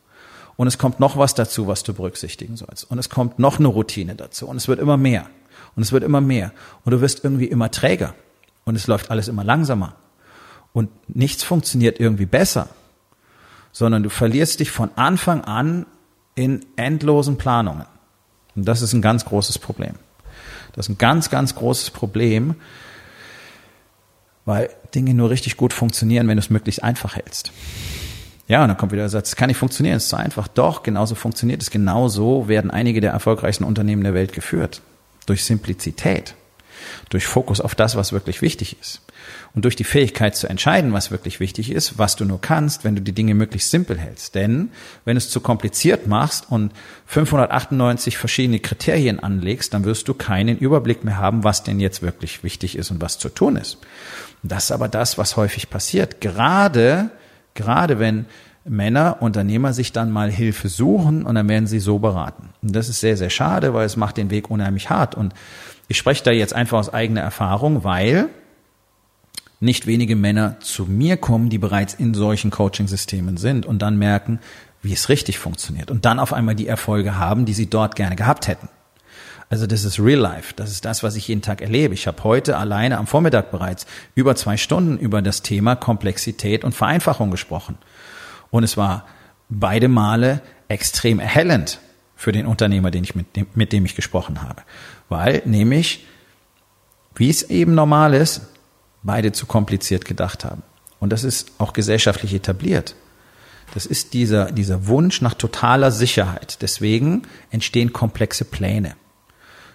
Und 0.56 0.66
es 0.66 0.78
kommt 0.78 0.98
noch 0.98 1.16
was 1.16 1.34
dazu, 1.34 1.68
was 1.68 1.84
du 1.84 1.94
berücksichtigen 1.94 2.56
sollst. 2.56 2.90
Und 2.90 2.98
es 2.98 3.08
kommt 3.08 3.38
noch 3.38 3.58
eine 3.58 3.68
Routine 3.68 4.16
dazu. 4.16 4.48
Und 4.48 4.56
es 4.56 4.66
wird 4.66 4.80
immer 4.80 4.96
mehr. 4.96 5.26
Und 5.76 5.82
es 5.82 5.92
wird 5.92 6.02
immer 6.02 6.20
mehr. 6.20 6.52
Und 6.84 6.92
du 6.92 7.00
wirst 7.00 7.22
irgendwie 7.22 7.46
immer 7.46 7.70
träger. 7.70 8.14
Und 8.64 8.74
es 8.74 8.86
läuft 8.86 9.10
alles 9.10 9.28
immer 9.28 9.44
langsamer. 9.44 9.94
Und 10.72 10.90
nichts 11.08 11.44
funktioniert 11.44 12.00
irgendwie 12.00 12.26
besser. 12.26 12.68
Sondern 13.70 14.02
du 14.02 14.10
verlierst 14.10 14.58
dich 14.58 14.70
von 14.70 14.90
Anfang 14.96 15.44
an 15.44 15.86
in 16.34 16.64
endlosen 16.76 17.38
Planungen. 17.38 17.86
Und 18.56 18.64
das 18.64 18.82
ist 18.82 18.92
ein 18.94 19.02
ganz 19.02 19.24
großes 19.24 19.58
Problem. 19.58 19.94
Das 20.72 20.86
ist 20.86 20.90
ein 20.90 20.98
ganz, 20.98 21.30
ganz 21.30 21.54
großes 21.54 21.90
Problem, 21.90 22.56
weil 24.48 24.70
Dinge 24.94 25.12
nur 25.12 25.28
richtig 25.28 25.58
gut 25.58 25.74
funktionieren, 25.74 26.26
wenn 26.26 26.38
du 26.38 26.40
es 26.40 26.48
möglichst 26.48 26.82
einfach 26.82 27.16
hältst. 27.16 27.52
Ja, 28.48 28.62
und 28.62 28.68
dann 28.68 28.78
kommt 28.78 28.92
wieder 28.92 29.02
der 29.02 29.10
Satz, 29.10 29.36
kann 29.36 29.48
nicht 29.48 29.58
funktionieren, 29.58 29.98
ist 29.98 30.08
zu 30.08 30.16
einfach. 30.16 30.48
Doch, 30.48 30.82
genauso 30.82 31.14
funktioniert 31.14 31.60
es. 31.60 31.70
Genauso 31.70 32.48
werden 32.48 32.70
einige 32.70 33.02
der 33.02 33.12
erfolgreichsten 33.12 33.64
Unternehmen 33.64 34.04
der 34.04 34.14
Welt 34.14 34.32
geführt. 34.32 34.80
Durch 35.26 35.44
Simplizität. 35.44 36.34
Durch 37.10 37.26
Fokus 37.26 37.60
auf 37.60 37.74
das, 37.74 37.94
was 37.94 38.12
wirklich 38.12 38.40
wichtig 38.40 38.78
ist. 38.80 39.02
Und 39.54 39.66
durch 39.66 39.76
die 39.76 39.84
Fähigkeit 39.84 40.34
zu 40.34 40.46
entscheiden, 40.46 40.94
was 40.94 41.10
wirklich 41.10 41.40
wichtig 41.40 41.70
ist, 41.70 41.98
was 41.98 42.16
du 42.16 42.24
nur 42.24 42.40
kannst, 42.40 42.84
wenn 42.84 42.96
du 42.96 43.02
die 43.02 43.12
Dinge 43.12 43.34
möglichst 43.34 43.70
simpel 43.70 43.98
hältst. 43.98 44.34
Denn 44.34 44.70
wenn 45.04 45.16
du 45.16 45.18
es 45.18 45.28
zu 45.28 45.40
kompliziert 45.40 46.06
machst 46.06 46.46
und 46.48 46.72
598 47.04 48.16
verschiedene 48.16 48.60
Kriterien 48.60 49.20
anlegst, 49.20 49.74
dann 49.74 49.84
wirst 49.84 50.08
du 50.08 50.14
keinen 50.14 50.56
Überblick 50.56 51.04
mehr 51.04 51.18
haben, 51.18 51.44
was 51.44 51.64
denn 51.64 51.80
jetzt 51.80 52.00
wirklich 52.00 52.42
wichtig 52.42 52.76
ist 52.78 52.90
und 52.90 53.02
was 53.02 53.18
zu 53.18 53.28
tun 53.28 53.56
ist. 53.56 53.76
Das 54.42 54.64
ist 54.64 54.72
aber 54.72 54.88
das, 54.88 55.18
was 55.18 55.36
häufig 55.36 55.70
passiert. 55.70 56.20
Gerade, 56.20 57.10
gerade 57.54 57.98
wenn 57.98 58.26
Männer, 58.64 59.18
Unternehmer 59.20 59.72
sich 59.72 59.92
dann 59.92 60.10
mal 60.10 60.30
Hilfe 60.30 60.68
suchen 60.68 61.24
und 61.24 61.34
dann 61.34 61.48
werden 61.48 61.66
sie 61.66 61.80
so 61.80 61.98
beraten. 61.98 62.50
Und 62.62 62.74
das 62.74 62.88
ist 62.88 63.00
sehr, 63.00 63.16
sehr 63.16 63.30
schade, 63.30 63.74
weil 63.74 63.86
es 63.86 63.96
macht 63.96 64.16
den 64.16 64.30
Weg 64.30 64.50
unheimlich 64.50 64.90
hart. 64.90 65.14
Und 65.14 65.34
ich 65.88 65.96
spreche 65.96 66.22
da 66.22 66.30
jetzt 66.30 66.54
einfach 66.54 66.78
aus 66.78 66.92
eigener 66.92 67.22
Erfahrung, 67.22 67.84
weil 67.84 68.28
nicht 69.60 69.86
wenige 69.86 70.16
Männer 70.16 70.60
zu 70.60 70.84
mir 70.84 71.16
kommen, 71.16 71.48
die 71.48 71.58
bereits 71.58 71.94
in 71.94 72.14
solchen 72.14 72.50
Coaching-Systemen 72.50 73.36
sind 73.36 73.66
und 73.66 73.82
dann 73.82 73.98
merken, 73.98 74.38
wie 74.82 74.92
es 74.92 75.08
richtig 75.08 75.38
funktioniert 75.38 75.90
und 75.90 76.04
dann 76.04 76.20
auf 76.20 76.32
einmal 76.32 76.54
die 76.54 76.68
Erfolge 76.68 77.16
haben, 77.16 77.44
die 77.44 77.54
sie 77.54 77.68
dort 77.68 77.96
gerne 77.96 78.14
gehabt 78.14 78.46
hätten. 78.46 78.68
Also 79.50 79.66
das 79.66 79.84
ist 79.84 79.98
Real 79.98 80.20
Life. 80.20 80.52
Das 80.56 80.70
ist 80.70 80.84
das, 80.84 81.02
was 81.02 81.16
ich 81.16 81.28
jeden 81.28 81.42
Tag 81.42 81.62
erlebe. 81.62 81.94
Ich 81.94 82.06
habe 82.06 82.22
heute 82.24 82.58
alleine 82.58 82.98
am 82.98 83.06
Vormittag 83.06 83.50
bereits 83.50 83.86
über 84.14 84.36
zwei 84.36 84.56
Stunden 84.56 84.98
über 84.98 85.22
das 85.22 85.42
Thema 85.42 85.74
Komplexität 85.74 86.64
und 86.64 86.74
Vereinfachung 86.74 87.30
gesprochen. 87.30 87.78
Und 88.50 88.62
es 88.62 88.76
war 88.76 89.06
beide 89.48 89.88
Male 89.88 90.42
extrem 90.68 91.18
erhellend 91.18 91.80
für 92.14 92.32
den 92.32 92.46
Unternehmer, 92.46 92.90
den 92.90 93.04
ich 93.04 93.14
mit 93.14 93.36
dem, 93.36 93.46
mit 93.54 93.72
dem 93.72 93.86
ich 93.86 93.94
gesprochen 93.94 94.42
habe. 94.42 94.62
Weil 95.08 95.42
nämlich, 95.46 96.06
wie 97.14 97.30
es 97.30 97.42
eben 97.44 97.74
normal 97.74 98.12
ist, 98.12 98.42
beide 99.02 99.32
zu 99.32 99.46
kompliziert 99.46 100.04
gedacht 100.04 100.44
haben. 100.44 100.62
Und 101.00 101.10
das 101.10 101.24
ist 101.24 101.52
auch 101.58 101.72
gesellschaftlich 101.72 102.34
etabliert. 102.34 102.96
Das 103.72 103.86
ist 103.86 104.14
dieser, 104.14 104.50
dieser 104.50 104.86
Wunsch 104.88 105.22
nach 105.22 105.34
totaler 105.34 105.90
Sicherheit. 105.90 106.60
Deswegen 106.60 107.22
entstehen 107.50 107.92
komplexe 107.92 108.44
Pläne. 108.44 108.94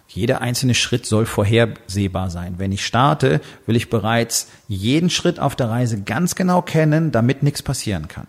Jeder 0.07 0.41
einzelne 0.41 0.75
Schritt 0.75 1.05
soll 1.05 1.25
vorhersehbar 1.25 2.29
sein. 2.29 2.55
Wenn 2.57 2.71
ich 2.71 2.85
starte, 2.85 3.41
will 3.65 3.75
ich 3.75 3.89
bereits 3.89 4.47
jeden 4.67 5.09
Schritt 5.09 5.39
auf 5.39 5.55
der 5.55 5.69
Reise 5.69 6.01
ganz 6.01 6.35
genau 6.35 6.61
kennen, 6.61 7.11
damit 7.11 7.41
nichts 7.41 7.63
passieren 7.63 8.07
kann. 8.07 8.27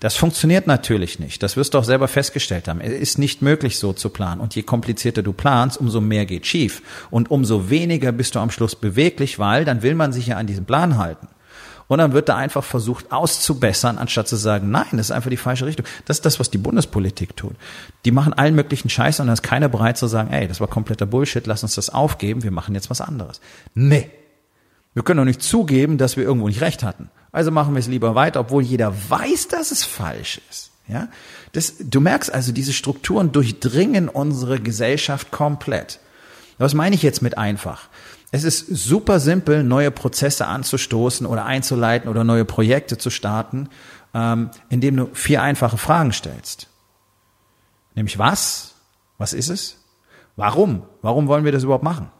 Das 0.00 0.16
funktioniert 0.16 0.66
natürlich 0.66 1.20
nicht. 1.20 1.44
Das 1.44 1.56
wirst 1.56 1.74
du 1.74 1.78
auch 1.78 1.84
selber 1.84 2.08
festgestellt 2.08 2.66
haben. 2.66 2.80
Es 2.80 2.92
ist 2.92 3.18
nicht 3.18 3.40
möglich, 3.40 3.78
so 3.78 3.92
zu 3.92 4.08
planen. 4.08 4.40
Und 4.40 4.56
je 4.56 4.62
komplizierter 4.62 5.22
du 5.22 5.32
planst, 5.32 5.78
umso 5.78 6.00
mehr 6.00 6.26
geht 6.26 6.44
schief. 6.44 6.82
Und 7.10 7.30
umso 7.30 7.70
weniger 7.70 8.10
bist 8.10 8.34
du 8.34 8.40
am 8.40 8.50
Schluss 8.50 8.74
beweglich, 8.74 9.38
weil 9.38 9.64
dann 9.64 9.82
will 9.82 9.94
man 9.94 10.12
sich 10.12 10.26
ja 10.26 10.38
an 10.38 10.48
diesen 10.48 10.64
Plan 10.64 10.98
halten. 10.98 11.28
Und 11.92 11.98
dann 11.98 12.14
wird 12.14 12.30
da 12.30 12.36
einfach 12.36 12.64
versucht 12.64 13.12
auszubessern, 13.12 13.98
anstatt 13.98 14.26
zu 14.26 14.36
sagen, 14.36 14.70
nein, 14.70 14.86
das 14.92 15.08
ist 15.08 15.10
einfach 15.10 15.28
die 15.28 15.36
falsche 15.36 15.66
Richtung. 15.66 15.84
Das 16.06 16.16
ist 16.16 16.24
das, 16.24 16.40
was 16.40 16.48
die 16.48 16.56
Bundespolitik 16.56 17.36
tut. 17.36 17.52
Die 18.06 18.12
machen 18.12 18.32
allen 18.32 18.54
möglichen 18.54 18.88
Scheiß 18.88 19.20
und 19.20 19.26
dann 19.26 19.34
ist 19.34 19.42
keiner 19.42 19.68
bereit 19.68 19.98
zu 19.98 20.06
sagen, 20.06 20.32
ey, 20.32 20.48
das 20.48 20.58
war 20.58 20.68
kompletter 20.68 21.04
Bullshit, 21.04 21.46
lass 21.46 21.62
uns 21.62 21.74
das 21.74 21.90
aufgeben, 21.90 22.44
wir 22.44 22.50
machen 22.50 22.74
jetzt 22.74 22.88
was 22.88 23.02
anderes. 23.02 23.42
Nee. 23.74 24.08
Wir 24.94 25.02
können 25.02 25.18
doch 25.18 25.26
nicht 25.26 25.42
zugeben, 25.42 25.98
dass 25.98 26.16
wir 26.16 26.24
irgendwo 26.24 26.48
nicht 26.48 26.62
recht 26.62 26.82
hatten. 26.82 27.10
Also 27.30 27.50
machen 27.50 27.74
wir 27.74 27.80
es 27.80 27.88
lieber 27.88 28.14
weiter, 28.14 28.40
obwohl 28.40 28.62
jeder 28.62 28.94
weiß, 29.10 29.48
dass 29.48 29.70
es 29.70 29.84
falsch 29.84 30.40
ist. 30.48 30.70
Ja, 30.88 31.08
das, 31.52 31.74
du 31.78 32.00
merkst 32.00 32.32
also, 32.32 32.52
diese 32.52 32.72
Strukturen 32.72 33.32
durchdringen 33.32 34.08
unsere 34.08 34.60
Gesellschaft 34.60 35.30
komplett. 35.30 36.00
Was 36.56 36.72
meine 36.72 36.94
ich 36.94 37.02
jetzt 37.02 37.20
mit 37.20 37.36
einfach? 37.36 37.90
Es 38.34 38.44
ist 38.44 38.66
super 38.66 39.20
simpel, 39.20 39.62
neue 39.62 39.90
Prozesse 39.90 40.46
anzustoßen 40.46 41.26
oder 41.26 41.44
einzuleiten 41.44 42.08
oder 42.08 42.24
neue 42.24 42.46
Projekte 42.46 42.96
zu 42.96 43.10
starten, 43.10 43.68
ähm, 44.14 44.50
indem 44.70 44.96
du 44.96 45.10
vier 45.12 45.42
einfache 45.42 45.76
Fragen 45.76 46.12
stellst. 46.12 46.68
Nämlich 47.94 48.18
was? 48.18 48.74
Was 49.18 49.34
ist 49.34 49.50
es? 49.50 49.84
Warum? 50.34 50.82
Warum 51.02 51.28
wollen 51.28 51.44
wir 51.44 51.52
das 51.52 51.62
überhaupt 51.62 51.84
machen? 51.84 52.10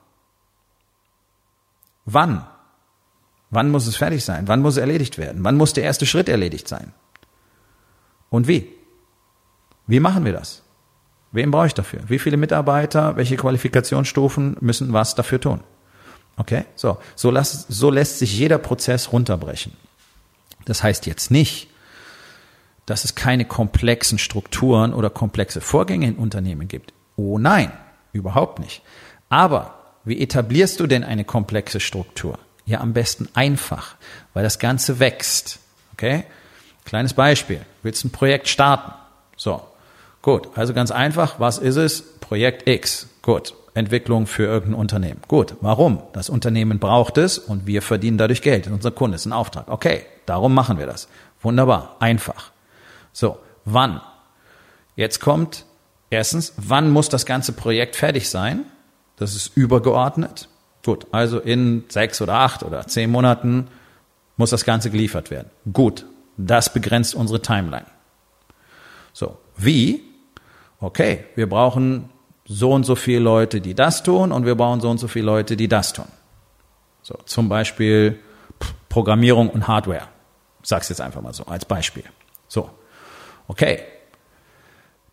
Wann? 2.05 2.47
Wann 3.49 3.71
muss 3.71 3.87
es 3.87 3.97
fertig 3.97 4.23
sein? 4.23 4.49
Wann 4.49 4.61
muss 4.61 4.75
es 4.75 4.81
erledigt 4.81 5.17
werden? 5.17 5.43
Wann 5.45 5.57
muss 5.57 5.73
der 5.73 5.85
erste 5.85 6.05
Schritt 6.05 6.29
erledigt 6.29 6.69
sein? 6.69 6.93
Und 8.29 8.49
wie? 8.49 8.71
Wie 9.87 10.01
machen 10.01 10.27
wir 10.27 10.35
das? 10.35 10.63
Wen 11.33 11.51
brauche 11.51 11.69
ich 11.69 11.75
dafür? 11.75 12.01
Wie 12.09 12.19
viele 12.19 12.37
Mitarbeiter, 12.37 13.17
welche 13.17 13.37
Qualifikationsstufen 13.37 14.59
müssen 14.61 14.93
was 14.93 15.15
dafür 15.15 15.41
tun? 15.41 15.61
Okay, 16.43 16.65
so, 16.75 16.99
so, 17.15 17.31
lass, 17.31 17.67
so 17.69 17.89
lässt 17.89 18.19
sich 18.19 18.37
jeder 18.37 18.59
Prozess 18.59 19.13
runterbrechen. 19.13 19.75
Das 20.65 20.83
heißt 20.83 21.07
jetzt 21.07 21.31
nicht, 21.31 21.69
dass 22.85 23.05
es 23.05 23.15
keine 23.15 23.45
komplexen 23.45 24.19
Strukturen 24.19 24.93
oder 24.93 25.09
komplexe 25.09 25.61
Vorgänge 25.61 26.09
in 26.09 26.17
Unternehmen 26.17 26.67
gibt. 26.67 26.95
Oh 27.15 27.39
nein, 27.39 27.71
überhaupt 28.13 28.59
nicht. 28.59 28.83
Aber 29.29 29.79
wie 30.03 30.21
etablierst 30.21 30.81
du 30.81 30.89
denn 30.89 31.05
eine 31.05 31.25
komplexe 31.25 31.79
Struktur? 31.79 32.41
Ja, 32.67 32.81
am 32.81 32.93
besten 32.93 33.29
einfach, 33.35 33.95
weil 34.35 34.43
das 34.43 34.59
Ganze 34.59 34.99
wächst. 34.99 35.61
Okay? 35.93 36.25
Kleines 36.85 37.15
Beispiel. 37.15 37.61
Willst 37.85 38.05
ein 38.05 38.11
Projekt 38.11 38.49
starten? 38.49 38.93
So. 39.37 39.63
Gut. 40.23 40.49
Also 40.57 40.75
ganz 40.75 40.91
einfach. 40.91 41.39
Was 41.39 41.59
ist 41.59 41.77
es? 41.77 42.19
Projekt 42.19 42.69
X. 42.69 43.07
Gut. 43.23 43.55
Entwicklung 43.75 44.27
für 44.27 44.45
irgendein 44.45 44.81
Unternehmen. 44.81 45.21
Gut. 45.29 45.57
Warum? 45.61 46.03
Das 46.13 46.29
Unternehmen 46.29 46.79
braucht 46.79 47.17
es 47.19 47.39
und 47.39 47.67
wir 47.67 47.83
verdienen 47.83 48.19
dadurch 48.19 48.43
Geld. 48.43 48.67
Unser 48.67 48.91
Kunde 48.91 49.17
ist 49.17 49.27
ein 49.27 49.33
Auftrag. 49.33 49.69
Okay. 49.69 50.05
Darum 50.27 50.55
machen 50.55 50.79
wir 50.79 50.87
das. 50.87 51.09
Wunderbar. 51.41 51.97
Einfach. 52.01 52.51
So. 53.13 53.39
Wann? 53.65 54.01
Jetzt 54.97 55.21
kommt 55.21 55.65
erstens, 56.11 56.53
wann 56.57 56.91
muss 56.91 57.09
das 57.09 57.27
ganze 57.27 57.53
Projekt 57.53 57.97
fertig 57.97 58.29
sein? 58.29 58.65
Das 59.17 59.35
ist 59.35 59.57
übergeordnet. 59.57 60.49
Gut, 60.85 61.07
also 61.13 61.39
in 61.39 61.85
sechs 61.89 62.21
oder 62.21 62.35
acht 62.35 62.63
oder 62.65 62.87
zehn 62.89 63.11
Monaten 63.11 63.69
muss 64.37 64.51
das 64.51 64.65
Ganze 64.65 64.91
geliefert 64.91 65.31
werden. 65.31 65.49
Gut, 65.73 66.07
das 66.37 66.73
begrenzt 66.73 67.15
unsere 67.15 67.41
Timeline. 67.41 67.87
So, 69.13 69.39
wie? 69.57 70.03
Okay, 70.81 71.25
wir 71.37 71.49
brauchen 71.49 72.11
so 72.45 72.73
und 72.73 72.85
so 72.85 72.95
viele 72.95 73.21
Leute, 73.21 73.61
die 73.61 73.75
das 73.75 74.03
tun 74.03 74.33
und 74.33 74.47
wir 74.47 74.55
brauchen 74.55 74.81
so 74.81 74.91
und 74.91 74.99
so 74.99 75.09
viele 75.09 75.27
Leute, 75.27 75.57
die 75.57 75.69
das 75.69 75.93
tun. 75.93 76.07
So, 77.03 77.19
zum 77.25 77.49
Beispiel 77.49 78.19
Programmierung 78.89 79.51
und 79.51 79.67
Hardware. 79.67 80.09
Ich 80.63 80.69
sag's 80.69 80.89
jetzt 80.89 81.01
einfach 81.01 81.21
mal 81.21 81.33
so 81.33 81.45
als 81.47 81.65
Beispiel. 81.65 82.05
So, 82.47 82.71
okay, 83.49 83.81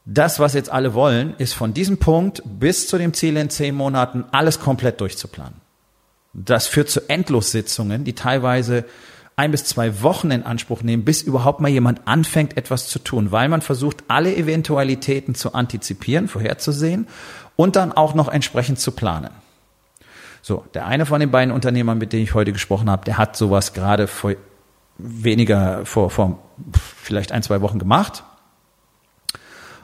das, 0.06 0.40
was 0.40 0.54
jetzt 0.54 0.72
alle 0.72 0.94
wollen, 0.94 1.36
ist 1.38 1.54
von 1.54 1.74
diesem 1.74 1.98
Punkt 1.98 2.42
bis 2.46 2.88
zu 2.88 2.98
dem 2.98 3.14
Ziel 3.14 3.38
in 3.38 3.50
zehn 3.50 3.76
Monaten 3.76 4.26
alles 4.32 4.60
komplett 4.60 5.02
durchzuplanen. 5.02 5.62
Das 6.34 6.68
führt 6.68 6.90
zu 6.90 7.08
Endlossitzungen, 7.10 8.04
die 8.04 8.14
teilweise 8.14 8.86
ein 9.40 9.52
bis 9.52 9.64
zwei 9.66 10.02
Wochen 10.02 10.32
in 10.32 10.44
Anspruch 10.44 10.84
nehmen, 10.84 11.06
bis 11.06 11.22
überhaupt 11.22 11.62
mal 11.62 11.70
jemand 11.70 12.08
anfängt, 12.08 12.58
etwas 12.58 12.88
zu 12.88 13.00
tun, 13.00 13.32
weil 13.32 13.50
man 13.50 13.62
versucht, 13.62 14.04
alle 14.08 14.36
Eventualitäten 14.36 15.34
zu 15.34 15.54
antizipieren, 15.54 16.28
vorherzusehen 16.28 17.08
und 17.56 17.76
dann 17.76 17.92
auch 17.92 18.14
noch 18.14 18.28
entsprechend 18.28 18.80
zu 18.80 18.92
planen. 18.92 19.32
So, 20.42 20.66
der 20.74 20.86
eine 20.86 21.06
von 21.06 21.20
den 21.20 21.32
beiden 21.32 21.54
Unternehmern, 21.54 21.98
mit 21.98 22.14
denen 22.14 22.24
ich 22.24 22.34
heute 22.34 22.54
gesprochen 22.54 22.90
habe, 22.90 23.06
der 23.06 23.18
hat 23.18 23.36
sowas 23.36 23.74
gerade 23.74 24.08
vor 24.08 24.34
weniger, 24.98 25.86
vor, 25.86 26.10
vor 26.10 26.40
vielleicht 27.02 27.32
ein, 27.32 27.44
zwei 27.44 27.62
Wochen 27.62 27.80
gemacht 27.80 28.24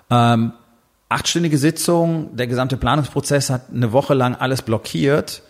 ähm, 0.10 0.54
achtstündige 1.10 1.58
Sitzung, 1.58 2.36
der 2.36 2.48
gesamte 2.48 2.78
Planungsprozess 2.78 3.50
hat 3.50 3.70
eine 3.74 3.92
Woche 3.92 4.14
lang 4.14 4.36
alles 4.36 4.62
blockiert, 4.62 5.42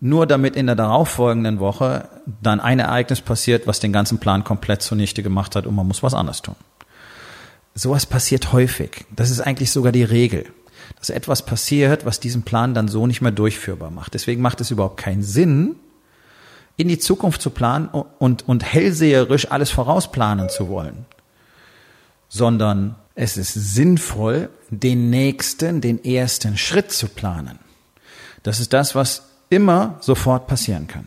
nur 0.00 0.26
damit 0.26 0.56
in 0.56 0.66
der 0.66 0.76
darauffolgenden 0.76 1.58
Woche 1.60 2.08
dann 2.42 2.60
ein 2.60 2.78
Ereignis 2.78 3.20
passiert, 3.20 3.66
was 3.66 3.80
den 3.80 3.92
ganzen 3.92 4.18
Plan 4.18 4.44
komplett 4.44 4.82
zunichte 4.82 5.22
gemacht 5.22 5.56
hat 5.56 5.66
und 5.66 5.74
man 5.74 5.88
muss 5.88 6.02
was 6.02 6.14
anderes 6.14 6.42
tun. 6.42 6.56
Sowas 7.74 8.06
passiert 8.06 8.52
häufig. 8.52 9.06
Das 9.14 9.30
ist 9.30 9.40
eigentlich 9.40 9.70
sogar 9.70 9.92
die 9.92 10.04
Regel. 10.04 10.46
Dass 10.98 11.10
etwas 11.10 11.44
passiert, 11.44 12.06
was 12.06 12.18
diesen 12.18 12.42
Plan 12.42 12.74
dann 12.74 12.88
so 12.88 13.06
nicht 13.06 13.20
mehr 13.20 13.32
durchführbar 13.32 13.90
macht. 13.90 14.14
Deswegen 14.14 14.40
macht 14.40 14.60
es 14.60 14.70
überhaupt 14.70 14.96
keinen 14.96 15.22
Sinn, 15.22 15.76
in 16.76 16.88
die 16.88 16.98
Zukunft 16.98 17.42
zu 17.42 17.50
planen 17.50 17.88
und, 17.88 18.48
und 18.48 18.64
hellseherisch 18.64 19.50
alles 19.50 19.70
vorausplanen 19.70 20.48
zu 20.48 20.68
wollen, 20.68 21.06
sondern 22.28 22.94
es 23.16 23.36
ist 23.36 23.52
sinnvoll, 23.52 24.48
den 24.70 25.10
nächsten, 25.10 25.80
den 25.80 26.04
ersten 26.04 26.56
Schritt 26.56 26.92
zu 26.92 27.08
planen. 27.08 27.58
Das 28.44 28.60
ist 28.60 28.72
das, 28.72 28.94
was 28.94 29.27
immer 29.50 29.96
sofort 30.00 30.46
passieren 30.46 30.86
kann. 30.86 31.06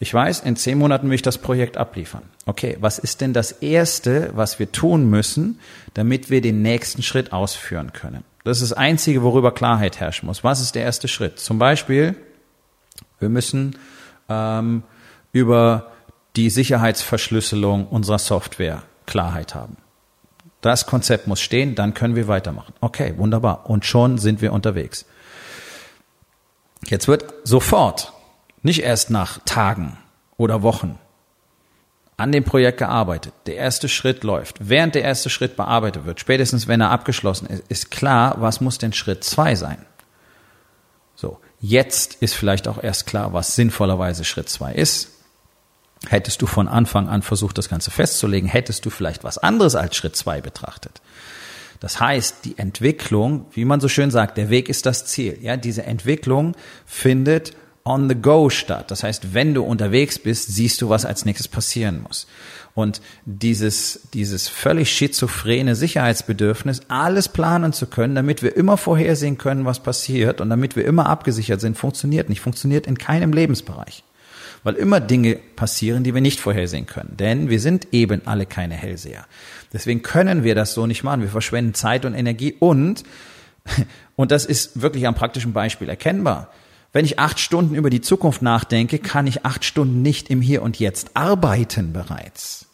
Ich 0.00 0.12
weiß, 0.12 0.40
in 0.40 0.56
zehn 0.56 0.78
Monaten 0.78 1.08
will 1.08 1.14
ich 1.14 1.22
das 1.22 1.38
Projekt 1.38 1.76
abliefern. 1.76 2.22
Okay, 2.46 2.76
was 2.80 2.98
ist 2.98 3.20
denn 3.20 3.32
das 3.32 3.52
Erste, 3.52 4.30
was 4.34 4.58
wir 4.58 4.72
tun 4.72 5.08
müssen, 5.08 5.60
damit 5.94 6.30
wir 6.30 6.40
den 6.40 6.62
nächsten 6.62 7.02
Schritt 7.02 7.32
ausführen 7.32 7.92
können? 7.92 8.24
Das 8.42 8.60
ist 8.60 8.70
das 8.70 8.76
Einzige, 8.76 9.22
worüber 9.22 9.54
Klarheit 9.54 10.00
herrschen 10.00 10.26
muss. 10.26 10.44
Was 10.44 10.60
ist 10.60 10.74
der 10.74 10.82
erste 10.82 11.08
Schritt? 11.08 11.38
Zum 11.38 11.58
Beispiel, 11.58 12.16
wir 13.18 13.28
müssen 13.28 13.78
ähm, 14.28 14.82
über 15.32 15.92
die 16.36 16.50
Sicherheitsverschlüsselung 16.50 17.86
unserer 17.86 18.18
Software 18.18 18.82
Klarheit 19.06 19.54
haben. 19.54 19.76
Das 20.60 20.86
Konzept 20.86 21.26
muss 21.26 21.40
stehen, 21.40 21.74
dann 21.74 21.94
können 21.94 22.16
wir 22.16 22.28
weitermachen. 22.28 22.74
Okay, 22.80 23.14
wunderbar. 23.16 23.68
Und 23.70 23.84
schon 23.84 24.18
sind 24.18 24.42
wir 24.42 24.52
unterwegs. 24.52 25.06
Jetzt 26.86 27.08
wird 27.08 27.32
sofort, 27.44 28.12
nicht 28.62 28.82
erst 28.82 29.10
nach 29.10 29.38
Tagen 29.44 29.98
oder 30.36 30.62
Wochen, 30.62 30.98
an 32.16 32.32
dem 32.32 32.44
Projekt 32.44 32.78
gearbeitet. 32.78 33.32
Der 33.46 33.56
erste 33.56 33.88
Schritt 33.88 34.22
läuft. 34.22 34.56
Während 34.60 34.94
der 34.94 35.02
erste 35.02 35.30
Schritt 35.30 35.56
bearbeitet 35.56 36.04
wird, 36.04 36.20
spätestens 36.20 36.68
wenn 36.68 36.80
er 36.80 36.90
abgeschlossen 36.90 37.46
ist, 37.46 37.64
ist 37.68 37.90
klar, 37.90 38.36
was 38.38 38.60
muss 38.60 38.78
denn 38.78 38.92
Schritt 38.92 39.24
zwei 39.24 39.54
sein. 39.54 39.84
So, 41.16 41.40
jetzt 41.60 42.14
ist 42.20 42.34
vielleicht 42.34 42.68
auch 42.68 42.82
erst 42.82 43.06
klar, 43.06 43.32
was 43.32 43.56
sinnvollerweise 43.56 44.24
Schritt 44.24 44.48
zwei 44.48 44.72
ist. 44.72 45.10
Hättest 46.08 46.42
du 46.42 46.46
von 46.46 46.68
Anfang 46.68 47.08
an 47.08 47.22
versucht, 47.22 47.56
das 47.56 47.68
Ganze 47.68 47.90
festzulegen, 47.90 48.48
hättest 48.48 48.84
du 48.84 48.90
vielleicht 48.90 49.24
was 49.24 49.38
anderes 49.38 49.74
als 49.74 49.96
Schritt 49.96 50.16
zwei 50.16 50.40
betrachtet. 50.40 51.00
Das 51.84 52.00
heißt, 52.00 52.46
die 52.46 52.56
Entwicklung, 52.56 53.44
wie 53.52 53.66
man 53.66 53.78
so 53.78 53.88
schön 53.88 54.10
sagt, 54.10 54.38
der 54.38 54.48
Weg 54.48 54.70
ist 54.70 54.86
das 54.86 55.04
Ziel. 55.04 55.36
Ja, 55.42 55.58
diese 55.58 55.82
Entwicklung 55.82 56.56
findet 56.86 57.54
on 57.84 58.08
the 58.08 58.14
go 58.14 58.48
statt. 58.48 58.90
Das 58.90 59.02
heißt, 59.02 59.34
wenn 59.34 59.52
du 59.52 59.62
unterwegs 59.62 60.18
bist, 60.18 60.48
siehst 60.48 60.80
du, 60.80 60.88
was 60.88 61.04
als 61.04 61.26
nächstes 61.26 61.46
passieren 61.46 62.00
muss. 62.02 62.26
Und 62.74 63.02
dieses, 63.26 64.08
dieses 64.14 64.48
völlig 64.48 64.90
schizophrene 64.92 65.76
Sicherheitsbedürfnis, 65.76 66.80
alles 66.88 67.28
planen 67.28 67.74
zu 67.74 67.84
können, 67.84 68.14
damit 68.14 68.42
wir 68.42 68.56
immer 68.56 68.78
vorhersehen 68.78 69.36
können, 69.36 69.66
was 69.66 69.82
passiert 69.82 70.40
und 70.40 70.48
damit 70.48 70.76
wir 70.76 70.86
immer 70.86 71.10
abgesichert 71.10 71.60
sind, 71.60 71.76
funktioniert 71.76 72.30
nicht, 72.30 72.40
funktioniert 72.40 72.86
in 72.86 72.96
keinem 72.96 73.34
Lebensbereich 73.34 74.04
weil 74.64 74.74
immer 74.74 74.98
Dinge 74.98 75.36
passieren, 75.36 76.02
die 76.02 76.14
wir 76.14 76.20
nicht 76.20 76.40
vorhersehen 76.40 76.86
können. 76.86 77.16
Denn 77.16 77.48
wir 77.50 77.60
sind 77.60 77.88
eben 77.92 78.26
alle 78.26 78.46
keine 78.46 78.74
Hellseher. 78.74 79.26
Deswegen 79.72 80.02
können 80.02 80.42
wir 80.42 80.54
das 80.54 80.74
so 80.74 80.86
nicht 80.86 81.04
machen. 81.04 81.20
Wir 81.20 81.28
verschwenden 81.28 81.74
Zeit 81.74 82.04
und 82.04 82.14
Energie 82.14 82.56
und, 82.58 83.04
und 84.16 84.32
das 84.32 84.44
ist 84.46 84.80
wirklich 84.80 85.06
am 85.06 85.14
praktischen 85.14 85.52
Beispiel 85.52 85.88
erkennbar. 85.88 86.50
Wenn 86.92 87.04
ich 87.04 87.18
acht 87.18 87.40
Stunden 87.40 87.74
über 87.74 87.90
die 87.90 88.00
Zukunft 88.00 88.40
nachdenke, 88.40 88.98
kann 88.98 89.26
ich 89.26 89.44
acht 89.44 89.64
Stunden 89.64 90.00
nicht 90.00 90.30
im 90.30 90.40
Hier 90.40 90.62
und 90.62 90.78
Jetzt 90.78 91.10
arbeiten 91.14 91.92
bereits. 91.92 92.66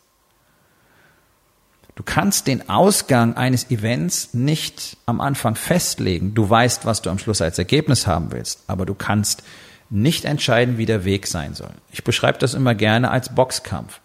Du 1.96 2.02
kannst 2.04 2.46
den 2.46 2.68
Ausgang 2.68 3.34
eines 3.36 3.70
Events 3.70 4.32
nicht 4.32 4.96
am 5.06 5.20
Anfang 5.20 5.54
festlegen. 5.54 6.34
Du 6.34 6.48
weißt, 6.48 6.86
was 6.86 7.02
du 7.02 7.10
am 7.10 7.18
Schluss 7.18 7.40
als 7.40 7.58
Ergebnis 7.58 8.06
haben 8.06 8.30
willst, 8.30 8.62
aber 8.68 8.86
du 8.86 8.94
kannst 8.94 9.42
nicht 9.90 10.24
entscheiden, 10.24 10.78
wie 10.78 10.86
der 10.86 11.04
Weg 11.04 11.26
sein 11.26 11.54
soll. 11.54 11.72
Ich 11.92 12.04
beschreibe 12.04 12.38
das 12.38 12.54
immer 12.54 12.74
gerne 12.74 13.10
als 13.10 13.34
Boxkampf. 13.34 14.00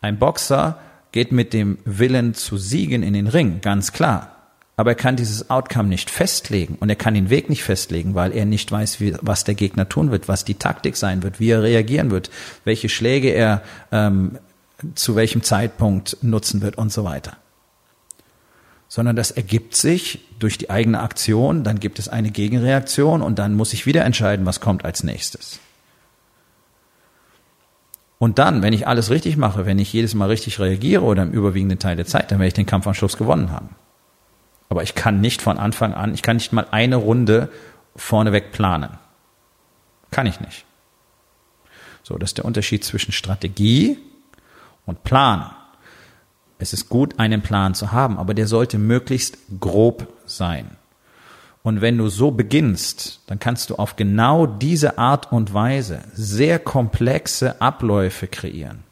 Ein 0.00 0.18
Boxer 0.18 0.78
geht 1.12 1.32
mit 1.32 1.52
dem 1.52 1.78
Willen 1.84 2.34
zu 2.34 2.56
siegen 2.56 3.02
in 3.02 3.12
den 3.12 3.26
Ring, 3.26 3.60
ganz 3.60 3.92
klar. 3.92 4.34
Aber 4.76 4.92
er 4.92 4.96
kann 4.96 5.16
dieses 5.16 5.50
Outcome 5.50 5.88
nicht 5.88 6.08
festlegen 6.08 6.76
und 6.78 6.88
er 6.88 6.96
kann 6.96 7.14
den 7.14 7.30
Weg 7.30 7.50
nicht 7.50 7.64
festlegen, 7.64 8.14
weil 8.14 8.32
er 8.32 8.44
nicht 8.44 8.70
weiß, 8.70 9.00
wie, 9.00 9.14
was 9.20 9.44
der 9.44 9.54
Gegner 9.54 9.88
tun 9.88 10.10
wird, 10.10 10.28
was 10.28 10.44
die 10.44 10.54
Taktik 10.54 10.96
sein 10.96 11.22
wird, 11.22 11.40
wie 11.40 11.50
er 11.50 11.62
reagieren 11.62 12.10
wird, 12.10 12.30
welche 12.64 12.88
Schläge 12.88 13.30
er 13.30 13.62
ähm, 13.90 14.38
zu 14.94 15.16
welchem 15.16 15.42
Zeitpunkt 15.42 16.18
nutzen 16.22 16.62
wird 16.62 16.78
und 16.78 16.92
so 16.92 17.02
weiter 17.04 17.36
sondern 18.88 19.16
das 19.16 19.30
ergibt 19.30 19.76
sich 19.76 20.20
durch 20.38 20.56
die 20.58 20.70
eigene 20.70 21.00
Aktion, 21.00 21.62
dann 21.62 21.78
gibt 21.78 21.98
es 21.98 22.08
eine 22.08 22.30
Gegenreaktion 22.30 23.22
und 23.22 23.38
dann 23.38 23.54
muss 23.54 23.74
ich 23.74 23.86
wieder 23.86 24.04
entscheiden, 24.04 24.46
was 24.46 24.60
kommt 24.60 24.84
als 24.84 25.04
nächstes. 25.04 25.60
Und 28.18 28.38
dann, 28.38 28.62
wenn 28.62 28.72
ich 28.72 28.88
alles 28.88 29.10
richtig 29.10 29.36
mache, 29.36 29.66
wenn 29.66 29.78
ich 29.78 29.92
jedes 29.92 30.14
Mal 30.14 30.28
richtig 30.28 30.58
reagiere 30.58 31.02
oder 31.02 31.22
im 31.22 31.30
überwiegenden 31.30 31.78
Teil 31.78 31.96
der 31.96 32.06
Zeit, 32.06 32.30
dann 32.30 32.38
werde 32.38 32.48
ich 32.48 32.54
den 32.54 32.66
Kampf 32.66 32.86
am 32.86 32.94
Schluss 32.94 33.16
gewonnen 33.16 33.52
haben. 33.52 33.76
Aber 34.70 34.82
ich 34.82 34.94
kann 34.94 35.20
nicht 35.20 35.40
von 35.40 35.58
Anfang 35.58 35.94
an, 35.94 36.14
ich 36.14 36.22
kann 36.22 36.36
nicht 36.36 36.52
mal 36.52 36.66
eine 36.70 36.96
Runde 36.96 37.50
vorneweg 37.94 38.52
planen. 38.52 38.98
Kann 40.10 40.26
ich 40.26 40.40
nicht. 40.40 40.64
So, 42.02 42.16
das 42.16 42.30
ist 42.30 42.38
der 42.38 42.44
Unterschied 42.44 42.84
zwischen 42.84 43.12
Strategie 43.12 43.98
und 44.86 45.04
Plan. 45.04 45.50
Es 46.58 46.72
ist 46.72 46.88
gut, 46.88 47.18
einen 47.18 47.42
Plan 47.42 47.74
zu 47.74 47.92
haben, 47.92 48.18
aber 48.18 48.34
der 48.34 48.46
sollte 48.46 48.78
möglichst 48.78 49.38
grob 49.60 50.08
sein. 50.26 50.70
Und 51.62 51.80
wenn 51.80 51.98
du 51.98 52.08
so 52.08 52.30
beginnst, 52.30 53.20
dann 53.26 53.38
kannst 53.38 53.70
du 53.70 53.76
auf 53.76 53.96
genau 53.96 54.46
diese 54.46 54.98
Art 54.98 55.30
und 55.32 55.52
Weise 55.54 56.00
sehr 56.14 56.58
komplexe 56.58 57.60
Abläufe 57.60 58.26
kreieren 58.26 58.87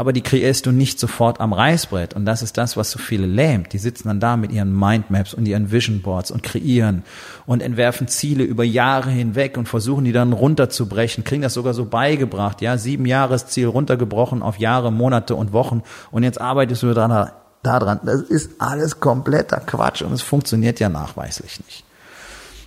aber 0.00 0.14
die 0.14 0.22
kreierst 0.22 0.64
du 0.64 0.72
nicht 0.72 0.98
sofort 0.98 1.40
am 1.40 1.52
Reißbrett. 1.52 2.14
Und 2.14 2.24
das 2.24 2.40
ist 2.40 2.56
das, 2.56 2.78
was 2.78 2.90
so 2.90 2.98
viele 2.98 3.26
lähmt. 3.26 3.74
Die 3.74 3.78
sitzen 3.78 4.08
dann 4.08 4.18
da 4.18 4.38
mit 4.38 4.50
ihren 4.50 4.74
Mindmaps 4.74 5.34
und 5.34 5.46
ihren 5.46 5.70
Vision 5.70 6.00
Boards 6.00 6.30
und 6.30 6.42
kreieren 6.42 7.04
und 7.44 7.60
entwerfen 7.60 8.08
Ziele 8.08 8.42
über 8.42 8.64
Jahre 8.64 9.10
hinweg 9.10 9.58
und 9.58 9.68
versuchen 9.68 10.06
die 10.06 10.12
dann 10.12 10.32
runterzubrechen, 10.32 11.22
kriegen 11.22 11.42
das 11.42 11.52
sogar 11.52 11.74
so 11.74 11.84
beigebracht, 11.84 12.62
ja, 12.62 12.78
sieben 12.78 13.04
Jahresziel 13.04 13.66
runtergebrochen 13.66 14.42
auf 14.42 14.58
Jahre, 14.58 14.90
Monate 14.90 15.34
und 15.34 15.52
Wochen. 15.52 15.82
Und 16.10 16.22
jetzt 16.22 16.40
arbeitest 16.40 16.82
du 16.82 16.94
daran, 16.94 17.32
daran. 17.62 18.00
Das 18.02 18.22
ist 18.22 18.52
alles 18.58 19.00
kompletter 19.00 19.60
Quatsch 19.60 20.00
und 20.00 20.14
es 20.14 20.22
funktioniert 20.22 20.80
ja 20.80 20.88
nachweislich 20.88 21.60
nicht. 21.66 21.84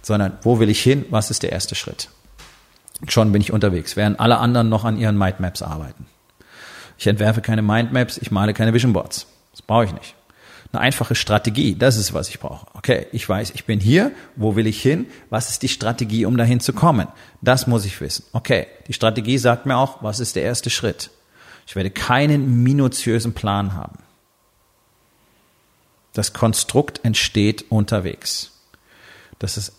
Sondern, 0.03 0.33
wo 0.43 0.59
will 0.59 0.69
ich 0.69 0.83
hin? 0.83 1.05
Was 1.09 1.31
ist 1.31 1.41
der 1.41 1.51
erste 1.51 1.73
Schritt? 1.73 2.09
Schon 3.07 3.31
bin 3.31 3.41
ich 3.41 3.51
unterwegs, 3.51 3.95
während 3.95 4.19
alle 4.19 4.37
anderen 4.37 4.69
noch 4.69 4.85
an 4.85 4.99
ihren 4.99 5.17
Mindmaps 5.17 5.63
arbeiten. 5.63 6.05
Ich 7.03 7.07
entwerfe 7.07 7.41
keine 7.41 7.61
Mindmaps, 7.61 8.17
ich 8.17 8.31
male 8.31 8.53
keine 8.53 8.73
Vision 8.73 8.93
Boards. 8.93 9.27
Das 9.51 9.61
brauche 9.61 9.83
ich 9.83 9.91
nicht. 9.91 10.15
Eine 10.71 10.79
einfache 10.79 11.15
Strategie, 11.15 11.75
das 11.75 11.97
ist, 11.97 12.13
was 12.13 12.29
ich 12.29 12.39
brauche. 12.39 12.65
Okay, 12.75 13.07
ich 13.11 13.27
weiß, 13.27 13.51
ich 13.55 13.65
bin 13.65 13.81
hier, 13.81 14.13
wo 14.37 14.55
will 14.55 14.67
ich 14.67 14.81
hin? 14.81 15.07
Was 15.29 15.49
ist 15.49 15.63
die 15.63 15.67
Strategie, 15.67 16.25
um 16.25 16.37
dahin 16.37 16.61
zu 16.61 16.71
kommen? 16.71 17.09
Das 17.41 17.67
muss 17.67 17.83
ich 17.83 17.99
wissen. 17.99 18.23
Okay, 18.31 18.67
die 18.87 18.93
Strategie 18.93 19.37
sagt 19.37 19.65
mir 19.65 19.75
auch, 19.75 20.01
was 20.01 20.21
ist 20.21 20.37
der 20.37 20.43
erste 20.43 20.69
Schritt? 20.69 21.09
Ich 21.67 21.75
werde 21.75 21.91
keinen 21.91 22.63
minutiösen 22.63 23.33
Plan 23.33 23.73
haben. 23.73 23.99
Das 26.13 26.31
Konstrukt 26.31 27.01
entsteht 27.03 27.65
unterwegs. 27.69 28.53
Das 29.39 29.57
ist 29.57 29.73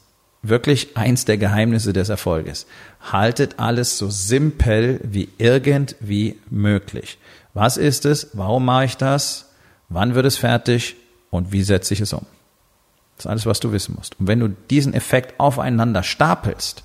wirklich 0.48 0.96
eins 0.96 1.24
der 1.24 1.38
Geheimnisse 1.38 1.92
des 1.92 2.08
Erfolges. 2.08 2.66
Haltet 3.00 3.58
alles 3.58 3.98
so 3.98 4.10
simpel 4.10 5.00
wie 5.02 5.28
irgendwie 5.38 6.38
möglich. 6.50 7.18
Was 7.54 7.76
ist 7.76 8.04
es? 8.04 8.30
Warum 8.34 8.64
mache 8.64 8.84
ich 8.84 8.96
das? 8.96 9.50
Wann 9.88 10.14
wird 10.14 10.26
es 10.26 10.36
fertig? 10.36 10.96
Und 11.30 11.52
wie 11.52 11.62
setze 11.62 11.94
ich 11.94 12.00
es 12.00 12.12
um? 12.12 12.26
Das 13.16 13.26
ist 13.26 13.30
alles, 13.30 13.46
was 13.46 13.60
du 13.60 13.72
wissen 13.72 13.94
musst. 13.96 14.18
Und 14.20 14.26
wenn 14.26 14.40
du 14.40 14.48
diesen 14.48 14.92
Effekt 14.92 15.38
aufeinander 15.38 16.02
stapelst, 16.02 16.82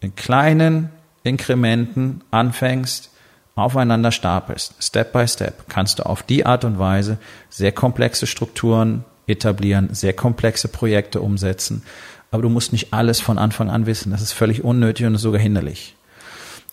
in 0.00 0.14
kleinen 0.14 0.90
Inkrementen 1.22 2.22
anfängst, 2.30 3.10
aufeinander 3.54 4.10
stapelst, 4.10 4.74
Step 4.80 5.12
by 5.12 5.28
Step, 5.28 5.68
kannst 5.68 5.98
du 5.98 6.06
auf 6.06 6.22
die 6.22 6.46
Art 6.46 6.64
und 6.64 6.78
Weise 6.78 7.18
sehr 7.48 7.72
komplexe 7.72 8.26
Strukturen 8.26 9.04
etablieren, 9.26 9.88
sehr 9.92 10.12
komplexe 10.12 10.68
Projekte 10.68 11.20
umsetzen. 11.20 11.82
Aber 12.30 12.42
du 12.42 12.48
musst 12.48 12.72
nicht 12.72 12.92
alles 12.92 13.20
von 13.20 13.38
Anfang 13.38 13.70
an 13.70 13.86
wissen. 13.86 14.10
Das 14.10 14.22
ist 14.22 14.32
völlig 14.32 14.64
unnötig 14.64 15.06
und 15.06 15.16
sogar 15.16 15.40
hinderlich. 15.40 15.94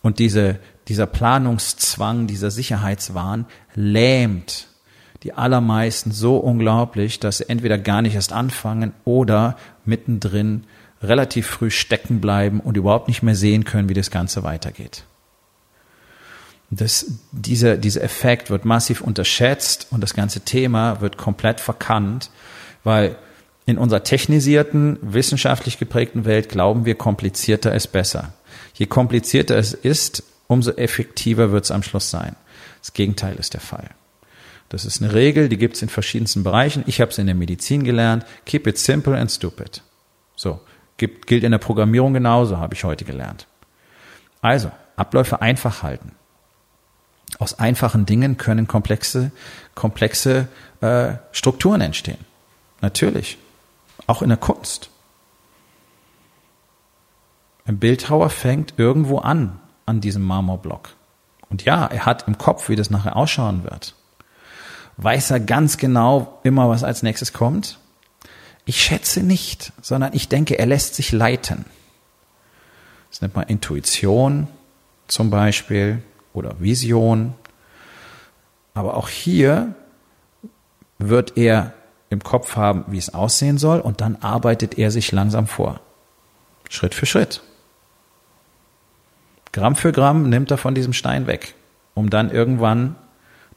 Und 0.01 0.19
diese, 0.19 0.59
dieser 0.87 1.05
Planungszwang, 1.05 2.27
dieser 2.27 2.51
Sicherheitswahn 2.51 3.45
lähmt 3.75 4.67
die 5.23 5.33
allermeisten 5.33 6.11
so 6.11 6.37
unglaublich, 6.37 7.19
dass 7.19 7.39
sie 7.39 7.49
entweder 7.49 7.77
gar 7.77 8.01
nicht 8.01 8.15
erst 8.15 8.31
anfangen 8.31 8.93
oder 9.03 9.57
mittendrin 9.83 10.63
relativ 11.01 11.47
früh 11.47 11.71
stecken 11.71 12.21
bleiben 12.21 12.59
und 12.61 12.77
überhaupt 12.77 13.07
nicht 13.07 13.23
mehr 13.23 13.35
sehen 13.35 13.65
können, 13.65 13.89
wie 13.89 13.93
das 13.93 14.11
Ganze 14.11 14.43
weitergeht. 14.43 15.03
Das, 16.71 17.07
dieser, 17.31 17.77
dieser 17.77 18.03
Effekt 18.03 18.49
wird 18.49 18.63
massiv 18.63 19.01
unterschätzt 19.01 19.87
und 19.89 20.01
das 20.01 20.13
ganze 20.13 20.41
Thema 20.41 21.01
wird 21.01 21.17
komplett 21.17 21.59
verkannt, 21.59 22.29
weil 22.83 23.15
in 23.65 23.77
unserer 23.77 24.03
technisierten, 24.03 24.97
wissenschaftlich 25.01 25.77
geprägten 25.77 26.25
Welt 26.25 26.49
glauben 26.49 26.85
wir, 26.85 26.95
komplizierter 26.95 27.73
ist 27.73 27.87
besser. 27.87 28.33
Je 28.73 28.85
komplizierter 28.85 29.57
es 29.57 29.73
ist, 29.73 30.23
umso 30.47 30.71
effektiver 30.71 31.51
wird 31.51 31.65
es 31.65 31.71
am 31.71 31.83
Schluss 31.83 32.09
sein. 32.09 32.35
Das 32.81 32.93
Gegenteil 32.93 33.35
ist 33.35 33.53
der 33.53 33.61
Fall. 33.61 33.89
Das 34.69 34.85
ist 34.85 35.01
eine 35.01 35.13
Regel, 35.13 35.49
die 35.49 35.57
gibt 35.57 35.75
es 35.75 35.81
in 35.81 35.89
verschiedensten 35.89 36.43
Bereichen. 36.43 36.83
Ich 36.85 37.01
habe 37.01 37.11
es 37.11 37.17
in 37.17 37.25
der 37.25 37.35
Medizin 37.35 37.83
gelernt. 37.83 38.25
Keep 38.45 38.67
it 38.67 38.77
simple 38.77 39.17
and 39.17 39.31
stupid. 39.31 39.81
So, 40.35 40.61
gibt, 40.97 41.27
gilt 41.27 41.43
in 41.43 41.51
der 41.51 41.57
Programmierung 41.57 42.13
genauso, 42.13 42.57
habe 42.57 42.75
ich 42.75 42.83
heute 42.83 43.05
gelernt. 43.05 43.47
Also, 44.41 44.71
Abläufe 44.95 45.41
einfach 45.41 45.83
halten. 45.83 46.11
Aus 47.39 47.57
einfachen 47.57 48.05
Dingen 48.05 48.37
können 48.37 48.67
komplexe, 48.67 49.31
komplexe 49.73 50.49
äh, 50.81 51.13
Strukturen 51.31 51.81
entstehen. 51.81 52.19
Natürlich. 52.81 53.37
Auch 54.07 54.21
in 54.21 54.29
der 54.29 54.37
Kunst. 54.37 54.89
Ein 57.65 57.79
Bildhauer 57.79 58.29
fängt 58.29 58.73
irgendwo 58.77 59.19
an, 59.19 59.59
an 59.85 60.01
diesem 60.01 60.23
Marmorblock. 60.23 60.89
Und 61.49 61.65
ja, 61.65 61.85
er 61.85 62.05
hat 62.05 62.27
im 62.27 62.37
Kopf, 62.37 62.67
wie 62.67 62.75
das 62.75 62.89
nachher 62.89 63.15
ausschauen 63.15 63.63
wird. 63.63 63.95
Weiß 64.97 65.31
er 65.31 65.39
ganz 65.39 65.77
genau 65.77 66.39
immer, 66.43 66.67
was 66.67 66.83
als 66.83 67.03
nächstes 67.03 67.31
kommt? 67.31 67.79
Ich 68.65 68.81
schätze 68.81 69.23
nicht, 69.23 69.71
sondern 69.81 70.13
ich 70.13 70.27
denke, 70.27 70.59
er 70.59 70.65
lässt 70.65 70.95
sich 70.95 71.11
leiten. 71.11 71.65
Das 73.09 73.21
nennt 73.21 73.35
man 73.35 73.47
Intuition 73.47 74.47
zum 75.07 75.29
Beispiel 75.29 76.03
oder 76.39 76.59
Vision. 76.59 77.35
Aber 78.73 78.97
auch 78.97 79.09
hier 79.09 79.75
wird 80.97 81.37
er 81.37 81.73
im 82.09 82.23
Kopf 82.23 82.55
haben, 82.55 82.85
wie 82.87 82.97
es 82.97 83.13
aussehen 83.13 83.57
soll, 83.57 83.79
und 83.79 84.01
dann 84.01 84.15
arbeitet 84.17 84.77
er 84.77 84.89
sich 84.89 85.11
langsam 85.11 85.47
vor. 85.47 85.79
Schritt 86.69 86.95
für 86.95 87.05
Schritt. 87.05 87.41
Gramm 89.51 89.75
für 89.75 89.91
Gramm 89.91 90.29
nimmt 90.29 90.51
er 90.51 90.57
von 90.57 90.75
diesem 90.75 90.93
Stein 90.93 91.27
weg, 91.27 91.55
um 91.93 92.09
dann 92.09 92.31
irgendwann 92.31 92.95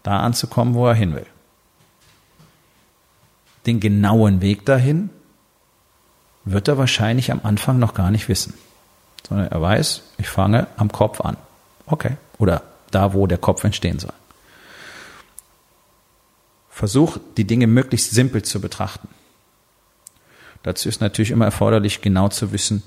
da 0.03 0.21
anzukommen, 0.21 0.75
wo 0.75 0.87
er 0.87 0.95
hin 0.95 1.15
will. 1.15 1.27
Den 3.67 3.81
genauen 3.81 4.41
Weg 4.41 4.67
dahin 4.67 5.11
wird 6.45 6.69
er 6.69 6.79
wahrscheinlich 6.79 7.31
am 7.31 7.41
Anfang 7.43 7.79
noch 7.79 7.95
gar 7.95 8.11
nicht 8.11 8.29
wissen, 8.29 8.55
sondern 9.27 9.49
er 9.49 9.61
weiß, 9.61 10.03
ich 10.19 10.29
fange 10.29 10.67
am 10.77 10.91
Kopf 10.91 11.21
an. 11.21 11.37
Okay. 11.87 12.17
Oder 12.39 12.63
da, 12.95 13.15
wo 13.15 13.27
der 13.27 13.39
Kopf 13.39 13.65
entstehen 13.65 13.99
soll. 13.99 14.13
Versuch, 16.69 17.19
die 17.37 17.45
Dinge 17.45 17.67
möglichst 17.67 18.13
simpel 18.13 18.43
zu 18.43 18.61
betrachten. 18.61 19.09
Dazu 20.63 20.89
ist 20.89 21.01
natürlich 21.01 21.31
immer 21.31 21.45
erforderlich, 21.45 22.01
genau 22.01 22.29
zu 22.29 22.53
wissen, 22.53 22.83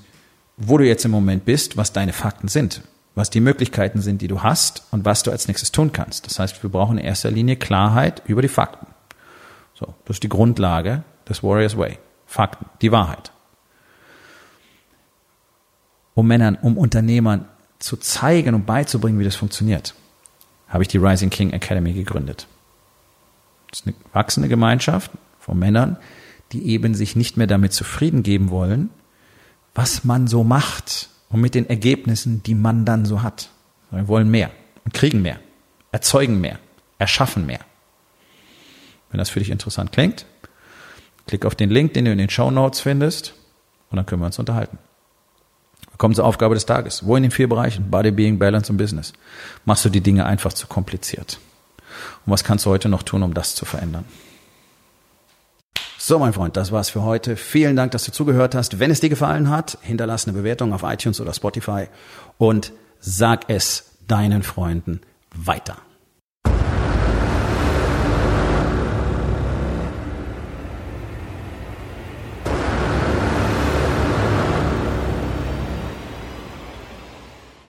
wo 0.56 0.78
du 0.78 0.86
jetzt 0.86 1.04
im 1.04 1.10
Moment 1.10 1.44
bist, 1.44 1.76
was 1.76 1.92
deine 1.92 2.12
Fakten 2.12 2.48
sind, 2.48 2.82
was 3.14 3.30
die 3.30 3.40
Möglichkeiten 3.40 4.00
sind, 4.00 4.22
die 4.22 4.28
du 4.28 4.42
hast 4.42 4.84
und 4.90 5.04
was 5.04 5.22
du 5.22 5.30
als 5.30 5.46
nächstes 5.48 5.72
tun 5.72 5.92
kannst. 5.92 6.26
Das 6.26 6.38
heißt, 6.38 6.62
wir 6.62 6.70
brauchen 6.70 6.98
in 6.98 7.04
erster 7.04 7.30
Linie 7.30 7.56
Klarheit 7.56 8.22
über 8.26 8.42
die 8.42 8.48
Fakten. 8.48 8.86
So, 9.74 9.94
das 10.06 10.16
ist 10.16 10.22
die 10.22 10.28
Grundlage 10.28 11.02
des 11.28 11.42
Warriors 11.42 11.76
Way. 11.76 11.98
Fakten, 12.26 12.66
die 12.80 12.90
Wahrheit. 12.90 13.30
Um 16.14 16.26
Männern, 16.26 16.56
um 16.60 16.76
Unternehmern 16.78 17.46
zu 17.78 17.96
zeigen 17.96 18.54
und 18.54 18.66
beizubringen, 18.66 19.18
wie 19.18 19.24
das 19.24 19.36
funktioniert, 19.36 19.94
habe 20.68 20.82
ich 20.82 20.88
die 20.88 20.98
Rising 20.98 21.30
King 21.30 21.50
Academy 21.50 21.92
gegründet. 21.92 22.46
Das 23.70 23.80
ist 23.80 23.86
eine 23.86 23.96
wachsende 24.12 24.48
Gemeinschaft 24.48 25.10
von 25.38 25.58
Männern, 25.58 25.96
die 26.52 26.66
eben 26.68 26.94
sich 26.94 27.16
nicht 27.16 27.36
mehr 27.36 27.46
damit 27.46 27.72
zufrieden 27.72 28.22
geben 28.22 28.50
wollen, 28.50 28.90
was 29.74 30.04
man 30.04 30.26
so 30.26 30.44
macht 30.44 31.10
und 31.28 31.40
mit 31.40 31.54
den 31.54 31.68
Ergebnissen, 31.68 32.42
die 32.42 32.54
man 32.54 32.84
dann 32.84 33.04
so 33.04 33.22
hat. 33.22 33.50
Wir 33.90 34.08
wollen 34.08 34.30
mehr 34.30 34.50
und 34.84 34.94
kriegen 34.94 35.22
mehr, 35.22 35.38
erzeugen 35.92 36.40
mehr, 36.40 36.58
erschaffen 36.98 37.46
mehr. 37.46 37.60
Wenn 39.10 39.18
das 39.18 39.30
für 39.30 39.38
dich 39.38 39.50
interessant 39.50 39.92
klingt, 39.92 40.26
klick 41.26 41.44
auf 41.44 41.54
den 41.54 41.70
Link, 41.70 41.94
den 41.94 42.06
du 42.06 42.12
in 42.12 42.18
den 42.18 42.30
Show 42.30 42.50
Notes 42.50 42.80
findest, 42.80 43.34
und 43.90 43.96
dann 43.96 44.06
können 44.06 44.22
wir 44.22 44.26
uns 44.26 44.38
unterhalten. 44.38 44.78
Kommen 45.98 46.14
zur 46.14 46.24
Aufgabe 46.24 46.54
des 46.54 46.66
Tages. 46.66 47.06
Wo 47.06 47.16
in 47.16 47.22
den 47.22 47.32
vier 47.32 47.48
Bereichen, 47.48 47.90
Body, 47.90 48.10
Being, 48.10 48.38
Balance 48.38 48.70
und 48.70 48.78
Business, 48.78 49.12
machst 49.64 49.84
du 49.84 49.88
die 49.88 50.00
Dinge 50.00 50.26
einfach 50.26 50.52
zu 50.52 50.66
kompliziert? 50.66 51.38
Und 52.24 52.32
was 52.32 52.44
kannst 52.44 52.66
du 52.66 52.70
heute 52.70 52.88
noch 52.88 53.02
tun, 53.02 53.22
um 53.22 53.34
das 53.34 53.54
zu 53.54 53.64
verändern? 53.64 54.04
So, 55.98 56.18
mein 56.18 56.32
Freund, 56.32 56.56
das 56.56 56.70
war's 56.70 56.90
für 56.90 57.02
heute. 57.02 57.36
Vielen 57.36 57.74
Dank, 57.74 57.90
dass 57.92 58.04
du 58.04 58.12
zugehört 58.12 58.54
hast. 58.54 58.78
Wenn 58.78 58.90
es 58.90 59.00
dir 59.00 59.08
gefallen 59.08 59.50
hat, 59.50 59.78
hinterlass 59.80 60.26
eine 60.26 60.36
Bewertung 60.36 60.72
auf 60.72 60.82
iTunes 60.84 61.20
oder 61.20 61.34
Spotify 61.34 61.86
und 62.38 62.72
sag 63.00 63.48
es 63.48 63.92
deinen 64.06 64.42
Freunden 64.42 65.00
weiter. 65.34 65.78